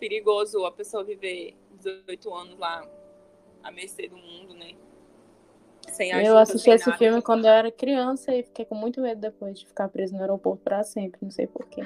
Perigoso 0.00 0.64
a 0.64 0.72
pessoa 0.72 1.04
viver 1.04 1.54
18 1.78 2.34
anos 2.34 2.58
lá 2.58 2.82
à 3.62 3.70
mercê 3.70 4.08
do 4.08 4.16
mundo, 4.16 4.54
né? 4.54 4.72
Sem 5.88 6.12
ajuda, 6.12 6.28
eu 6.28 6.38
assisti 6.38 6.70
esse 6.70 6.86
nada. 6.86 6.98
filme 6.98 7.22
quando 7.22 7.46
eu 7.46 7.50
era 7.50 7.72
criança 7.72 8.34
e 8.34 8.42
fiquei 8.42 8.64
com 8.64 8.74
muito 8.74 9.00
medo 9.00 9.20
depois 9.20 9.58
de 9.58 9.66
ficar 9.66 9.88
preso 9.88 10.14
no 10.14 10.20
aeroporto 10.20 10.62
para 10.62 10.82
sempre, 10.84 11.18
não 11.22 11.30
sei 11.30 11.46
porquê. 11.46 11.82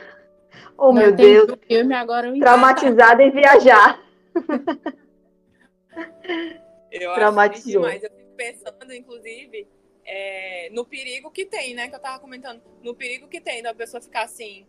Oh, 0.77 0.93
meu 0.93 1.15
Deus. 1.15 1.51
Filme, 1.67 1.95
agora 1.95 2.29
eu 2.29 2.39
Traumatizada 2.39 3.23
em 3.23 3.31
viajar. 3.31 4.03
eu 6.91 7.15
Traumatizou. 7.15 7.85
acho 7.85 7.99
demais. 7.99 8.03
Eu 8.03 8.11
fico 8.11 8.37
pensando, 8.37 8.95
inclusive, 8.95 9.69
é, 10.05 10.69
no 10.71 10.85
perigo 10.85 11.31
que 11.31 11.47
tem, 11.47 11.75
né? 11.75 11.89
Que 11.89 11.95
eu 11.95 12.01
tava 12.01 12.19
comentando. 12.19 12.63
No 12.83 12.95
perigo 12.95 13.29
que 13.29 13.41
tem 13.41 13.63
da 13.63 13.75
pessoa 13.75 14.01
ficar 14.01 14.25
assim, 14.25 14.67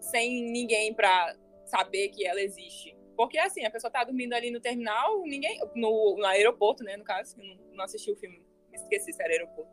sem 0.00 0.50
ninguém 0.50 0.94
pra 0.94 1.34
saber 1.66 2.08
que 2.08 2.26
ela 2.26 2.40
existe. 2.40 2.93
Porque 3.16 3.38
assim, 3.38 3.64
a 3.64 3.70
pessoa 3.70 3.90
tá 3.90 4.02
dormindo 4.04 4.32
ali 4.34 4.50
no 4.50 4.60
terminal, 4.60 5.22
ninguém. 5.22 5.60
No, 5.74 6.16
no 6.16 6.24
aeroporto, 6.26 6.82
né? 6.82 6.96
No 6.96 7.04
caso, 7.04 7.36
eu 7.40 7.44
não, 7.44 7.56
não 7.74 7.84
assisti 7.84 8.10
o 8.10 8.16
filme, 8.16 8.42
esqueci 8.72 9.12
se 9.12 9.22
era 9.22 9.32
aeroporto. 9.32 9.70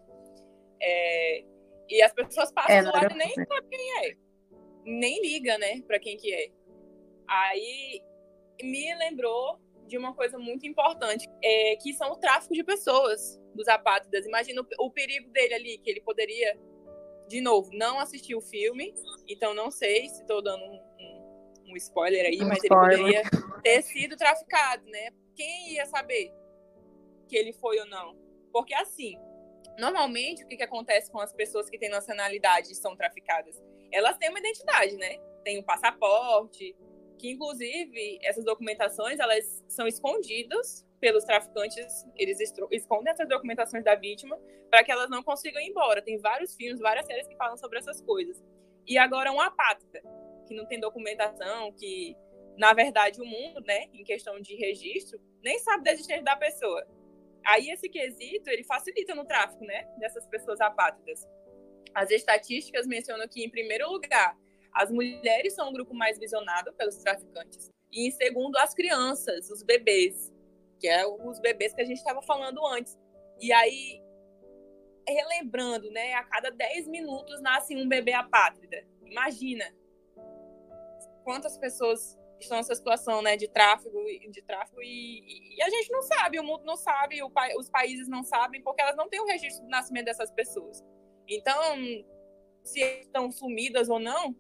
É, 0.82 1.44
e 1.92 2.02
as 2.02 2.14
pessoas 2.14 2.52
passam 2.52 2.76
é, 2.76 2.84
do 2.84 2.92
lado 2.92 3.14
e 3.14 3.18
nem 3.18 3.34
sabem 3.34 3.70
quem 3.70 4.06
é. 4.06 4.18
Nem 4.84 5.22
liga, 5.22 5.58
né, 5.58 5.82
pra 5.82 6.00
quem 6.00 6.18
que 6.18 6.34
é. 6.34 6.50
Aí 7.28 8.02
me 8.64 8.96
lembrou 8.96 9.60
de 9.88 9.98
uma 9.98 10.16
coisa 10.16 10.40
muito 10.40 10.66
importante, 10.66 11.30
é, 11.44 11.76
que 11.76 11.94
são 11.94 12.12
o 12.12 12.16
tráfico 12.16 12.54
de 12.54 12.64
pessoas 12.64 13.40
dos 13.54 13.68
apátridas. 13.68 14.26
Imagina 14.26 14.62
o, 14.62 14.86
o 14.86 14.92
perigo 14.92 15.30
dele 15.32 15.54
ali, 15.54 15.78
que 15.80 15.90
ele 15.90 16.02
poderia, 16.02 16.58
de 17.28 17.42
novo, 17.42 17.70
não 17.74 18.00
assistir 18.00 18.36
o 18.36 18.42
filme, 18.42 18.94
então 19.28 19.54
não 19.54 19.70
sei 19.70 20.08
se 20.08 20.22
estou 20.22 20.42
dando 20.42 20.64
um, 20.64 20.82
um, 21.72 21.78
spoiler 21.78 22.26
aí, 22.26 22.42
um 22.42 22.48
mas 22.48 22.64
spoiler. 22.64 23.00
ele 23.00 23.22
poderia 23.22 23.62
ter 23.64 23.82
sido 23.84 24.16
traficado, 24.18 24.86
né? 24.90 25.12
Quem 25.36 25.74
ia 25.74 25.86
saber 25.86 26.34
que 27.28 27.36
ele 27.36 27.54
foi 27.54 27.80
ou 27.80 27.86
não? 27.86 28.16
Porque 28.52 28.74
assim, 28.74 29.18
normalmente 29.78 30.44
o 30.44 30.48
que, 30.48 30.58
que 30.58 30.64
acontece 30.64 31.12
com 31.12 31.20
as 31.20 31.32
pessoas 31.34 31.70
que 31.70 31.78
têm 31.78 31.90
nacionalidade 31.90 32.72
e 32.72 32.76
são 32.76 32.96
traficadas? 32.96 33.62
Elas 33.92 34.18
têm 34.18 34.30
uma 34.30 34.40
identidade, 34.40 34.96
né? 34.98 35.18
Tem 35.44 35.60
um 35.60 35.64
passaporte, 35.64 36.76
que 37.18 37.30
inclusive 37.30 38.20
essas 38.24 38.44
documentações 38.44 39.20
elas 39.20 39.64
são 39.68 39.88
escondidas 39.88 40.86
pelos 41.00 41.24
traficantes, 41.24 42.06
eles 42.16 42.40
escondem 42.72 43.12
essas 43.12 43.28
documentações 43.28 43.84
da 43.84 43.96
vítima 43.96 44.40
para 44.70 44.84
que 44.84 44.92
elas 44.92 45.10
não 45.10 45.24
consigam 45.24 45.62
ir 45.62 45.70
embora. 45.70 46.02
Tem 46.02 46.18
vários 46.18 46.56
filmes, 46.56 46.80
várias 46.80 47.06
séries 47.06 47.28
que 47.28 47.36
falam 47.36 47.58
sobre 47.58 47.80
essas 47.80 48.02
coisas. 48.02 48.42
E 48.88 48.98
agora 48.98 49.32
um 49.32 49.42
apátrida, 49.42 50.02
que 50.52 50.58
não 50.58 50.66
tem 50.66 50.80
documentação, 50.80 51.72
que 51.72 52.16
na 52.58 52.74
verdade 52.74 53.22
o 53.22 53.26
mundo, 53.26 53.62
né, 53.62 53.86
em 53.94 54.04
questão 54.04 54.40
de 54.42 54.54
registro, 54.56 55.20
nem 55.42 55.58
sabe 55.60 55.86
da 55.86 55.94
existência 55.94 56.24
da 56.24 56.36
pessoa. 56.36 56.86
Aí 57.46 57.70
esse 57.70 57.90
quesito, 57.90 58.50
ele 58.50 58.64
facilita 58.64 59.16
no 59.16 59.26
tráfico, 59.26 59.64
né, 59.64 59.88
dessas 59.98 60.28
pessoas 60.28 60.60
apátridas. 60.60 61.26
As 61.94 62.12
estatísticas 62.12 62.86
mencionam 62.86 63.28
que 63.28 63.44
em 63.44 63.50
primeiro 63.50 63.90
lugar, 63.90 64.38
as 64.74 64.92
mulheres 64.92 65.54
são 65.54 65.70
um 65.70 65.74
grupo 65.74 65.94
mais 65.94 66.20
visionado 66.20 66.74
pelos 66.74 66.98
traficantes. 66.98 67.70
E 67.92 68.08
em 68.08 68.12
segundo, 68.12 68.58
as 68.58 68.74
crianças, 68.74 69.50
os 69.50 69.64
bebês, 69.64 70.32
que 70.80 70.88
é 70.88 71.06
os 71.06 71.40
bebês 71.40 71.74
que 71.74 71.82
a 71.82 71.86
gente 71.86 71.98
estava 71.98 72.22
falando 72.22 72.66
antes. 72.68 72.98
E 73.40 73.52
aí, 73.52 74.02
relembrando, 75.08 75.90
né, 75.92 76.14
a 76.14 76.24
cada 76.24 76.52
10 76.52 76.88
minutos 76.88 77.42
nasce 77.42 77.76
um 77.76 77.88
bebê 77.88 78.14
apátrida. 78.14 78.86
Imagina 79.04 79.66
quantas 81.24 81.58
pessoas 81.58 82.18
estão 82.40 82.58
nessa 82.58 82.76
situação, 82.76 83.22
né, 83.22 83.38
de 83.38 83.48
tráfego, 83.48 83.98
de 84.30 84.42
tráfego 84.42 84.82
e, 84.82 85.56
e 85.56 85.62
a 85.62 85.70
gente 85.70 85.92
não 85.92 86.02
sabe, 86.02 86.40
o 86.40 86.44
mundo 86.44 86.64
não 86.66 86.76
sabe, 86.76 87.22
o, 87.22 87.32
os 87.58 87.70
países 87.70 88.08
não 88.08 88.24
sabem, 88.24 88.62
porque 88.62 88.82
elas 88.82 88.96
não 88.96 89.08
têm 89.08 89.22
o 89.22 89.26
registro 89.26 89.64
do 89.64 89.70
nascimento 89.70 90.06
dessas 90.06 90.32
pessoas. 90.32 90.84
Então, 91.28 91.62
se 92.64 92.80
estão 93.00 93.32
sumidas 93.32 93.90
ou 93.90 94.00
não, 94.00 94.36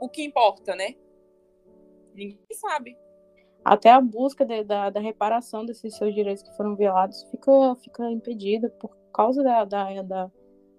o 0.00 0.08
que 0.08 0.22
importa, 0.24 0.74
né? 0.74 0.94
Ninguém 2.14 2.38
sabe. 2.52 2.96
Até 3.64 3.90
a 3.90 4.00
busca 4.00 4.44
de, 4.44 4.64
da, 4.64 4.90
da 4.90 5.00
reparação 5.00 5.64
desses 5.64 5.96
seus 5.96 6.14
direitos 6.14 6.42
que 6.42 6.56
foram 6.56 6.74
violados 6.74 7.22
fica, 7.30 7.76
fica 7.76 8.10
impedida 8.10 8.68
por 8.70 8.96
causa 9.12 9.42
da, 9.42 9.64
da, 9.64 10.02
da, 10.02 10.30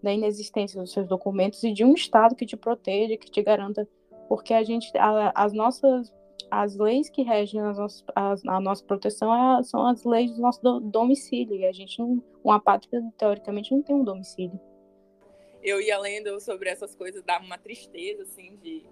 da 0.01 0.13
inexistência 0.13 0.81
dos 0.81 0.91
seus 0.91 1.07
documentos 1.07 1.63
e 1.63 1.71
de 1.71 1.85
um 1.85 1.93
Estado 1.93 2.35
que 2.35 2.45
te 2.45 2.57
proteja, 2.57 3.17
que 3.17 3.31
te 3.31 3.41
garanta. 3.41 3.87
Porque 4.35 4.53
a 4.53 4.63
gente, 4.63 4.91
a, 4.97 5.31
as 5.35 5.53
nossas 5.53 6.11
as 6.49 6.75
leis 6.75 7.09
que 7.09 7.23
regem 7.23 7.61
as 7.61 7.77
nossas, 7.77 8.03
as, 8.15 8.45
a 8.45 8.59
nossa 8.59 8.83
proteção 8.83 9.59
é, 9.59 9.63
são 9.63 9.87
as 9.87 10.03
leis 10.03 10.31
do 10.31 10.41
nosso 10.41 10.61
do, 10.61 10.79
domicílio. 10.79 11.55
E 11.55 11.65
a 11.65 11.71
gente, 11.71 11.99
não, 11.99 12.21
um 12.43 12.51
apátrida, 12.51 13.01
teoricamente, 13.17 13.71
não 13.71 13.81
tem 13.81 13.95
um 13.95 14.03
domicílio. 14.03 14.59
Eu 15.61 15.79
ia 15.79 15.97
lendo 15.99 16.39
sobre 16.39 16.69
essas 16.69 16.95
coisas, 16.95 17.23
dá 17.23 17.39
uma 17.39 17.57
tristeza, 17.57 18.23
assim, 18.23 18.55
de 18.57 18.83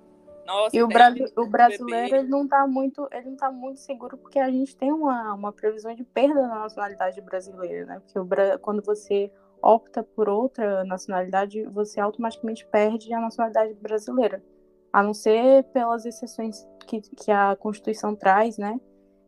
nossa, 0.45 0.75
e 0.75 0.81
o, 0.81 0.87
bra 0.87 1.13
o 1.37 1.45
brasileiro 1.47 2.15
ele 2.15 2.27
não 2.27 2.43
está 2.43 2.65
muito, 2.65 3.07
ele 3.11 3.29
não 3.29 3.35
tá 3.35 3.51
muito 3.51 3.79
seguro 3.79 4.17
porque 4.17 4.39
a 4.39 4.49
gente 4.49 4.75
tem 4.75 4.91
uma, 4.91 5.35
uma 5.35 5.51
previsão 5.51 5.93
de 5.93 6.03
perda 6.03 6.41
da 6.41 6.47
nacionalidade 6.47 7.21
brasileira, 7.21 7.85
né? 7.85 7.99
Porque 7.99 8.17
o 8.17 8.59
quando 8.59 8.81
você 8.83 9.31
opta 9.61 10.03
por 10.03 10.27
outra 10.27 10.83
nacionalidade, 10.83 11.63
você 11.65 11.99
automaticamente 11.99 12.65
perde 12.65 13.13
a 13.13 13.21
nacionalidade 13.21 13.73
brasileira. 13.75 14.43
A 14.91 15.01
não 15.01 15.13
ser 15.13 15.63
pelas 15.65 16.05
exceções 16.05 16.67
que, 16.85 17.01
que 17.01 17.31
a 17.31 17.55
Constituição 17.55 18.15
traz, 18.15 18.57
né? 18.57 18.79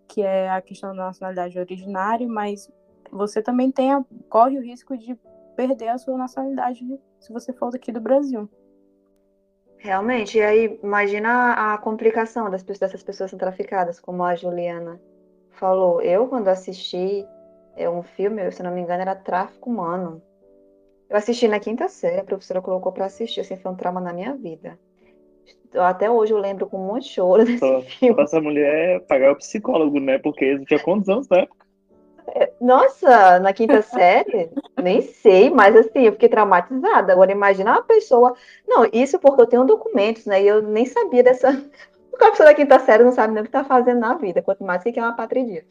Que 0.08 0.21
é 0.21 0.49
a 0.49 0.62
questão 0.62 0.95
da 0.95 1.06
nacionalidade 1.06 1.58
originária, 1.58 2.28
mas 2.28 2.69
você 3.12 3.41
também 3.41 3.71
tem 3.71 3.91
a, 3.91 4.04
corre 4.30 4.58
o 4.58 4.62
risco 4.62 4.97
de 4.97 5.17
perder 5.56 5.89
a 5.89 5.97
sua 5.97 6.17
nacionalidade 6.17 6.84
se 7.19 7.32
você 7.32 7.54
for 7.54 7.71
daqui 7.71 7.91
do 7.91 8.02
Brasil. 8.02 8.49
Realmente, 9.78 10.38
e 10.38 10.41
aí 10.41 10.80
imagina 10.82 11.73
a 11.73 11.78
complicação 11.78 12.49
das, 12.49 12.63
dessas 12.63 13.04
pessoas 13.04 13.30
sendo 13.30 13.39
traficadas, 13.41 13.99
como 13.99 14.23
a 14.23 14.36
Juliana 14.36 14.99
falou. 15.52 16.02
Eu, 16.02 16.28
quando 16.28 16.47
assisti 16.47 17.26
é 17.76 17.89
um 17.89 18.04
filme, 18.04 18.49
se 18.52 18.63
não 18.63 18.71
me 18.71 18.82
engano, 18.82 19.02
era 19.02 19.15
Tráfico 19.15 19.69
Humano. 19.69 20.21
Eu 21.10 21.17
assisti 21.17 21.47
na 21.47 21.60
quinta 21.60 21.88
série, 21.89 22.21
a 22.21 22.23
professora 22.23 22.62
colocou 22.62 22.91
para 22.91 23.06
assistir, 23.06 23.41
assim, 23.41 23.58
foi 23.58 23.71
um 23.71 23.76
trauma 23.76 23.99
na 23.99 24.13
minha 24.13 24.34
vida. 24.36 24.80
Até 25.75 26.10
hoje 26.10 26.34
eu 26.34 26.38
lembro 26.38 26.67
com 26.67 26.77
muito 26.77 27.08
choro 27.08 27.43
desse 27.45 27.60
Só, 27.60 27.82
filme. 27.82 28.21
Essa 28.21 28.39
mulher 28.39 29.01
pagar 29.08 29.32
o 29.32 29.38
psicólogo, 29.38 29.99
né? 29.99 30.17
Porque 30.19 30.60
tinha 30.65 30.79
quantos 30.79 31.10
anos 31.10 31.27
na 31.29 31.39
época? 31.39 31.63
Nossa, 32.62 33.39
na 33.39 33.53
quinta 33.53 33.82
série? 33.84 34.49
Nem 34.82 35.01
sei, 35.01 35.49
mas 35.49 35.75
assim, 35.75 36.03
eu 36.03 36.13
fiquei 36.13 36.29
traumatizada. 36.29 37.12
Agora, 37.12 37.32
imagina 37.32 37.71
uma 37.71 37.84
pessoa. 37.84 38.36
Não, 38.67 38.88
isso 38.93 39.19
porque 39.19 39.41
eu 39.41 39.47
tenho 39.47 39.65
documentos, 39.65 40.25
né? 40.25 40.41
E 40.41 40.47
eu 40.47 40.62
nem 40.62 40.86
sabia 40.86 41.23
dessa. 41.23 41.51
O 42.13 42.17
pessoa 42.29 42.49
da 42.49 42.53
quinta 42.53 42.77
série 42.77 43.03
não 43.03 43.12
sabe 43.12 43.34
nem 43.34 43.41
o 43.41 43.43
que 43.43 43.49
está 43.49 43.63
fazendo 43.63 43.99
na 43.99 44.13
vida, 44.13 44.39
quanto 44.39 44.63
mais 44.63 44.84
que 44.84 44.99
é 44.99 45.01
uma 45.01 45.15
patridia. 45.15 45.65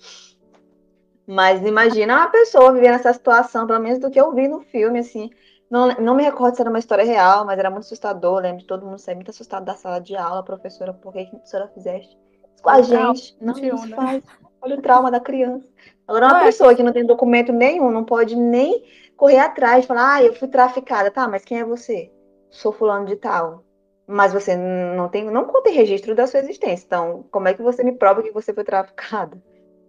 Mas 1.25 1.65
imagina 1.65 2.17
uma 2.17 2.29
pessoa 2.29 2.73
vivendo 2.73 2.97
essa 2.97 3.13
situação, 3.13 3.65
pelo 3.65 3.79
menos 3.79 4.01
do 4.01 4.11
que 4.11 4.21
eu 4.21 4.33
vi 4.33 4.49
no 4.49 4.61
filme, 4.61 4.99
assim. 4.99 5.31
Não, 5.73 5.89
não 5.95 6.15
me 6.15 6.23
recordo 6.23 6.55
se 6.55 6.61
era 6.61 6.69
uma 6.69 6.79
história 6.79 7.03
real, 7.03 7.47
mas 7.47 7.59
era 7.59 7.71
muito 7.71 7.85
assustador. 7.85 8.43
Lembro 8.43 8.59
de 8.59 8.67
todo 8.67 8.85
mundo 8.85 8.99
sair 8.99 9.15
muito 9.15 9.31
assustado 9.31 9.65
da 9.65 9.75
sala 9.75 10.01
de 10.01 10.15
aula, 10.15 10.43
professora, 10.43 10.93
por 10.93 11.15
que 11.15 11.21
a 11.21 11.25
professora 11.25 11.67
fizeste 11.69 12.15
com 12.61 12.69
a 12.69 12.83
gente? 12.83 13.35
Não, 13.41 13.55
não, 13.55 13.87
não 13.87 13.97
faz. 13.97 14.23
Olha 14.61 14.77
o 14.77 14.83
trauma 14.83 15.11
da 15.11 15.19
criança. 15.19 15.67
Agora, 16.07 16.27
uma 16.27 16.45
pessoa 16.45 16.75
que 16.75 16.83
não 16.83 16.93
tem 16.93 17.07
documento 17.07 17.55
nenhum, 17.55 17.91
não 17.91 18.05
pode 18.05 18.37
nem 18.37 18.85
correr 19.17 19.39
atrás 19.39 19.83
e 19.83 19.89
falar, 19.89 20.17
ah, 20.17 20.23
eu 20.23 20.35
fui 20.35 20.47
traficada. 20.47 21.11
Tá, 21.11 21.27
mas 21.27 21.43
quem 21.43 21.61
é 21.61 21.65
você? 21.65 22.13
Sou 22.51 22.71
fulano 22.71 23.07
de 23.07 23.17
tal. 23.17 23.65
Mas 24.07 24.35
você 24.35 24.55
não 24.55 25.09
tem, 25.09 25.25
não 25.25 25.47
contém 25.47 25.73
registro 25.73 26.15
da 26.15 26.27
sua 26.27 26.41
existência. 26.41 26.85
Então, 26.85 27.25
como 27.31 27.49
é 27.49 27.55
que 27.55 27.63
você 27.63 27.83
me 27.83 27.93
prova 27.93 28.23
que 28.23 28.31
você 28.31 28.53
foi 28.53 28.63
traficada? 28.63 29.43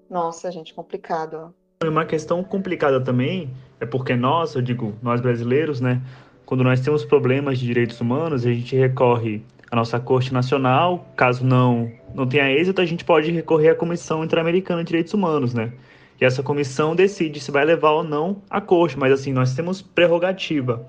Nossa, 0.10 0.50
gente, 0.50 0.74
complicado. 0.74 1.54
Uma 1.84 2.06
questão 2.06 2.42
complicada 2.42 3.04
também 3.04 3.54
é 3.84 3.86
porque 3.86 4.16
nós, 4.16 4.56
eu 4.56 4.62
digo, 4.62 4.96
nós 5.02 5.22
brasileiros, 5.22 5.80
né, 5.82 6.02
quando 6.46 6.64
nós 6.64 6.80
temos 6.80 7.04
problemas 7.06 7.60
de 7.60 7.66
direitos 7.66 8.00
humanos, 8.00 8.46
a 8.46 8.52
gente 8.52 8.76
recorre 8.76 9.44
à 9.70 9.76
nossa 9.76 10.00
Corte 10.00 10.34
Nacional, 10.34 11.08
caso 11.16 11.46
não 11.46 11.92
não 12.14 12.28
tenha 12.28 12.52
êxito, 12.52 12.80
a 12.80 12.86
gente 12.86 13.04
pode 13.04 13.32
recorrer 13.32 13.70
à 13.70 13.76
Comissão 13.76 14.24
Interamericana 14.24 14.84
de 14.84 14.88
Direitos 14.88 15.14
Humanos, 15.14 15.54
né? 15.54 15.74
E 16.22 16.26
essa 16.26 16.44
comissão 16.44 16.96
decide 16.96 17.40
se 17.40 17.50
vai 17.50 17.66
levar 17.66 17.90
ou 17.90 18.04
não 18.04 18.42
a 18.50 18.62
corte, 18.62 18.98
mas 18.98 19.12
assim, 19.12 19.34
nós 19.34 19.56
temos 19.56 19.82
prerrogativa. 19.82 20.86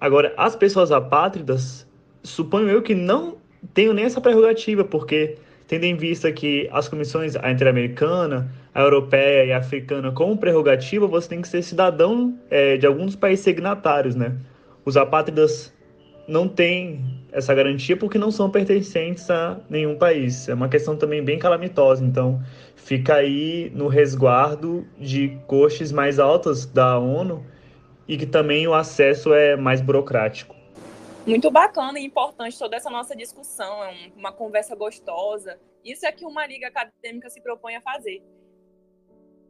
Agora, 0.00 0.32
as 0.36 0.56
pessoas 0.56 0.90
apátridas, 0.90 1.86
suponho 2.24 2.68
eu 2.68 2.82
que 2.82 2.94
não 2.94 3.36
tenho 3.74 3.92
nem 3.92 4.06
essa 4.06 4.20
prerrogativa, 4.22 4.84
porque 4.84 5.36
tendo 5.68 5.84
em 5.84 5.94
vista 5.94 6.32
que 6.32 6.68
as 6.72 6.88
comissões, 6.88 7.36
a 7.36 7.50
interamericana, 7.52 8.50
a 8.74 8.80
europeia 8.80 9.44
e 9.44 9.52
a 9.52 9.58
africana, 9.58 10.10
como 10.12 10.36
prerrogativa, 10.36 11.06
você 11.06 11.28
tem 11.28 11.42
que 11.42 11.48
ser 11.48 11.62
cidadão 11.62 12.38
é, 12.50 12.76
de 12.76 12.86
alguns 12.86 13.14
países 13.14 13.44
signatários, 13.44 14.14
né? 14.14 14.36
Os 14.84 14.96
apátridas 14.96 15.72
não 16.26 16.48
têm 16.48 17.04
essa 17.30 17.54
garantia 17.54 17.96
porque 17.96 18.18
não 18.18 18.30
são 18.30 18.50
pertencentes 18.50 19.30
a 19.30 19.60
nenhum 19.68 19.96
país. 19.96 20.48
É 20.48 20.54
uma 20.54 20.68
questão 20.68 20.96
também 20.96 21.22
bem 21.22 21.38
calamitosa, 21.38 22.04
então 22.04 22.42
fica 22.76 23.14
aí 23.16 23.70
no 23.74 23.88
resguardo 23.88 24.86
de 24.98 25.38
costes 25.46 25.92
mais 25.92 26.18
altas 26.18 26.64
da 26.64 26.98
ONU 26.98 27.44
e 28.08 28.16
que 28.16 28.26
também 28.26 28.66
o 28.66 28.74
acesso 28.74 29.34
é 29.34 29.56
mais 29.56 29.80
burocrático 29.80 30.62
muito 31.26 31.50
bacana 31.50 31.98
e 31.98 32.04
importante 32.04 32.58
toda 32.58 32.76
essa 32.76 32.90
nossa 32.90 33.14
discussão, 33.14 33.84
é 33.84 34.10
uma 34.16 34.32
conversa 34.32 34.74
gostosa. 34.74 35.58
Isso 35.84 36.06
é 36.06 36.12
que 36.12 36.24
uma 36.24 36.46
liga 36.46 36.68
acadêmica 36.68 37.30
se 37.30 37.40
propõe 37.40 37.76
a 37.76 37.80
fazer. 37.80 38.22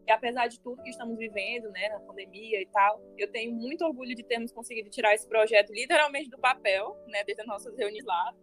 E 0.07 0.11
apesar 0.11 0.49
de 0.49 0.61
tudo 0.61 0.83
que 0.83 0.91
estamos 0.91 1.17
vivendo, 1.17 1.71
né, 1.71 1.88
na 1.88 2.01
pandemia 2.01 2.61
e 2.61 2.67
tal, 2.67 3.01
eu 3.17 3.31
tenho 3.31 3.53
muito 3.53 3.85
orgulho 3.85 4.15
de 4.15 4.23
termos 4.23 4.53
conseguido 4.53 4.91
tirar 4.91 5.15
esse 5.15 5.29
projeto 5.29 5.73
literalmente 5.73 6.29
do 6.29 6.38
papel, 6.38 6.97
né, 7.07 7.23
desde 7.25 7.43
as 7.43 7.47
nossas 7.47 7.77
reuniões 7.77 8.05
lá, 8.05 8.35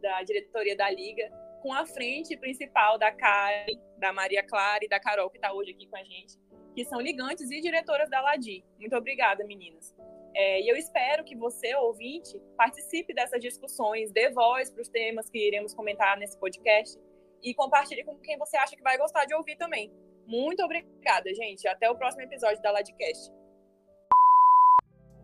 da 0.00 0.22
diretoria 0.22 0.76
da 0.76 0.90
liga, 0.90 1.30
com 1.62 1.72
a 1.72 1.86
frente 1.86 2.36
principal 2.36 2.98
da 2.98 3.10
Karen, 3.10 3.78
da 3.98 4.12
Maria 4.12 4.42
Clara 4.42 4.84
e 4.84 4.88
da 4.88 5.00
Carol, 5.00 5.30
que 5.30 5.38
está 5.38 5.52
hoje 5.52 5.70
aqui 5.70 5.86
com 5.86 5.96
a 5.96 6.04
gente, 6.04 6.38
que 6.74 6.84
são 6.84 7.00
ligantes 7.00 7.50
e 7.50 7.60
diretoras 7.60 8.10
da 8.10 8.20
LADI. 8.20 8.64
Muito 8.78 8.96
obrigada, 8.96 9.44
meninas. 9.44 9.94
É, 10.34 10.60
e 10.60 10.68
eu 10.68 10.76
espero 10.76 11.22
que 11.24 11.36
você, 11.36 11.74
ouvinte, 11.76 12.38
participe 12.56 13.14
dessas 13.14 13.40
discussões, 13.40 14.10
dê 14.10 14.30
voz 14.30 14.68
para 14.68 14.82
os 14.82 14.88
temas 14.88 15.30
que 15.30 15.38
iremos 15.38 15.72
comentar 15.72 16.18
nesse 16.18 16.38
podcast 16.38 16.98
e 17.42 17.54
compartilhe 17.54 18.02
com 18.04 18.18
quem 18.18 18.36
você 18.36 18.56
acha 18.56 18.74
que 18.74 18.82
vai 18.82 18.98
gostar 18.98 19.26
de 19.26 19.34
ouvir 19.34 19.56
também. 19.56 19.92
Muito 20.26 20.62
obrigada, 20.62 21.32
gente. 21.34 21.68
Até 21.68 21.90
o 21.90 21.96
próximo 21.96 22.22
episódio 22.22 22.62
da 22.62 22.70
Ladcast. 22.70 23.30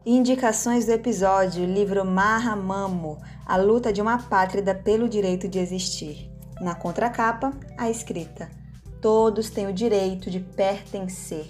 Indicações 0.04 0.86
do 0.86 0.92
episódio: 0.92 1.64
livro 1.64 2.04
Marra 2.04 2.54
Mamo 2.54 3.18
A 3.46 3.56
luta 3.56 3.92
de 3.92 4.02
uma 4.02 4.18
pátrida 4.18 4.74
pelo 4.74 5.08
direito 5.08 5.48
de 5.48 5.58
existir. 5.58 6.30
Na 6.60 6.74
contracapa, 6.74 7.52
a 7.78 7.88
escrita: 7.88 8.50
Todos 9.00 9.48
têm 9.48 9.66
o 9.66 9.72
direito 9.72 10.30
de 10.30 10.40
pertencer. 10.40 11.46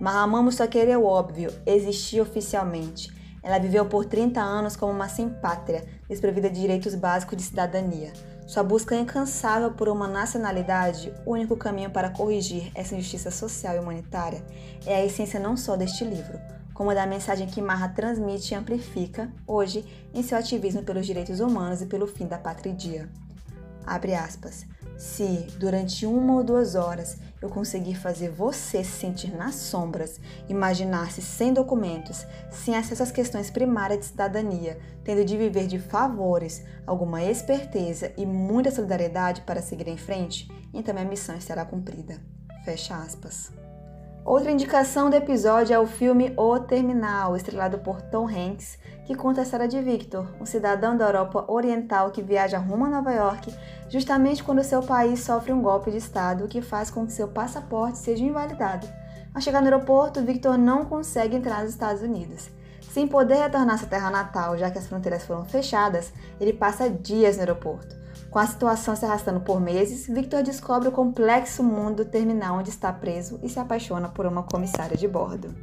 Mahamamo 0.00 0.50
só 0.50 0.66
queria 0.66 0.98
o 0.98 1.04
óbvio, 1.04 1.50
existir 1.66 2.20
oficialmente. 2.20 3.10
Ela 3.42 3.58
viveu 3.58 3.86
por 3.86 4.04
30 4.04 4.40
anos 4.40 4.76
como 4.76 4.92
uma 4.92 5.08
sem-pátria, 5.08 5.86
desprovida 6.08 6.50
de 6.50 6.60
direitos 6.60 6.94
básicos 6.94 7.36
de 7.36 7.44
cidadania. 7.44 8.12
Sua 8.46 8.62
busca 8.62 8.94
incansável 8.94 9.72
por 9.72 9.88
uma 9.88 10.06
nacionalidade, 10.06 11.12
o 11.26 11.32
único 11.32 11.56
caminho 11.56 11.90
para 11.90 12.10
corrigir 12.10 12.70
essa 12.76 12.94
injustiça 12.94 13.30
social 13.30 13.74
e 13.74 13.80
humanitária, 13.80 14.44
é 14.86 14.94
a 14.94 15.04
essência 15.04 15.40
não 15.40 15.56
só 15.56 15.76
deste 15.76 16.04
livro, 16.04 16.38
como 16.72 16.94
da 16.94 17.06
mensagem 17.06 17.48
que 17.48 17.60
Marra 17.60 17.88
transmite 17.88 18.54
e 18.54 18.56
amplifica, 18.56 19.28
hoje, 19.46 19.84
em 20.14 20.22
seu 20.22 20.38
ativismo 20.38 20.84
pelos 20.84 21.06
direitos 21.06 21.40
humanos 21.40 21.82
e 21.82 21.86
pelo 21.86 22.06
fim 22.06 22.26
da 22.28 22.38
patridia. 22.38 23.08
Abre 23.84 24.14
aspas. 24.14 24.64
Se, 24.96 25.46
durante 25.58 26.06
uma 26.06 26.36
ou 26.36 26.44
duas 26.44 26.74
horas, 26.74 27.18
eu 27.40 27.50
conseguir 27.50 27.94
fazer 27.96 28.30
você 28.30 28.82
se 28.82 28.92
sentir 28.92 29.36
nas 29.36 29.54
sombras, 29.54 30.18
imaginar-se 30.48 31.20
sem 31.20 31.52
documentos, 31.52 32.24
sem 32.50 32.76
acesso 32.76 33.02
às 33.02 33.10
questões 33.10 33.50
primárias 33.50 34.00
de 34.00 34.06
cidadania, 34.06 34.78
tendo 35.04 35.24
de 35.24 35.36
viver 35.36 35.66
de 35.66 35.78
favores, 35.78 36.64
alguma 36.86 37.22
esperteza 37.22 38.12
e 38.16 38.24
muita 38.24 38.70
solidariedade 38.70 39.42
para 39.42 39.62
seguir 39.62 39.88
em 39.88 39.98
frente, 39.98 40.50
então 40.72 40.94
minha 40.94 41.06
missão 41.06 41.36
estará 41.36 41.64
cumprida. 41.64 42.20
Fecha 42.64 42.96
aspas. 42.96 43.65
Outra 44.26 44.50
indicação 44.50 45.08
do 45.08 45.14
episódio 45.14 45.72
é 45.72 45.78
o 45.78 45.86
filme 45.86 46.34
O 46.36 46.58
Terminal, 46.58 47.36
estrelado 47.36 47.78
por 47.78 48.02
Tom 48.02 48.26
Hanks, 48.26 48.76
que 49.04 49.14
conta 49.14 49.40
a 49.40 49.44
história 49.44 49.68
de 49.68 49.80
Victor, 49.80 50.26
um 50.40 50.44
cidadão 50.44 50.96
da 50.96 51.04
Europa 51.06 51.44
Oriental 51.46 52.10
que 52.10 52.20
viaja 52.20 52.58
rumo 52.58 52.86
a 52.86 52.88
Nova 52.88 53.12
York 53.12 53.54
justamente 53.88 54.42
quando 54.42 54.64
seu 54.64 54.82
país 54.82 55.20
sofre 55.20 55.52
um 55.52 55.62
golpe 55.62 55.92
de 55.92 55.98
Estado 55.98 56.48
que 56.48 56.60
faz 56.60 56.90
com 56.90 57.06
que 57.06 57.12
seu 57.12 57.28
passaporte 57.28 57.98
seja 57.98 58.24
invalidado. 58.24 58.88
Ao 59.32 59.40
chegar 59.40 59.60
no 59.60 59.68
aeroporto, 59.68 60.20
Victor 60.24 60.58
não 60.58 60.84
consegue 60.84 61.36
entrar 61.36 61.62
nos 61.62 61.70
Estados 61.70 62.02
Unidos. 62.02 62.50
Sem 62.80 63.06
poder 63.06 63.36
retornar 63.36 63.76
à 63.76 63.78
sua 63.78 63.86
terra 63.86 64.10
natal, 64.10 64.58
já 64.58 64.72
que 64.72 64.78
as 64.78 64.88
fronteiras 64.88 65.24
foram 65.24 65.44
fechadas, 65.44 66.12
ele 66.40 66.52
passa 66.52 66.90
dias 66.90 67.36
no 67.36 67.42
aeroporto. 67.42 68.05
Com 68.36 68.40
a 68.40 68.46
situação 68.46 68.94
se 68.94 69.02
arrastando 69.02 69.40
por 69.40 69.58
meses, 69.58 70.06
Victor 70.06 70.42
descobre 70.42 70.88
o 70.88 70.92
complexo 70.92 71.62
mundo 71.62 72.04
do 72.04 72.10
terminal 72.10 72.58
onde 72.58 72.68
está 72.68 72.92
preso 72.92 73.40
e 73.42 73.48
se 73.48 73.58
apaixona 73.58 74.10
por 74.10 74.26
uma 74.26 74.42
comissária 74.42 74.94
de 74.94 75.08
bordo. 75.08 75.54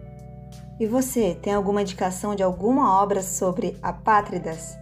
E 0.79 0.87
você, 0.87 1.37
tem 1.39 1.53
alguma 1.53 1.83
indicação 1.83 2.33
de 2.33 2.41
alguma 2.41 2.99
obra 2.99 3.21
sobre 3.21 3.77
apátridas? 3.79 4.75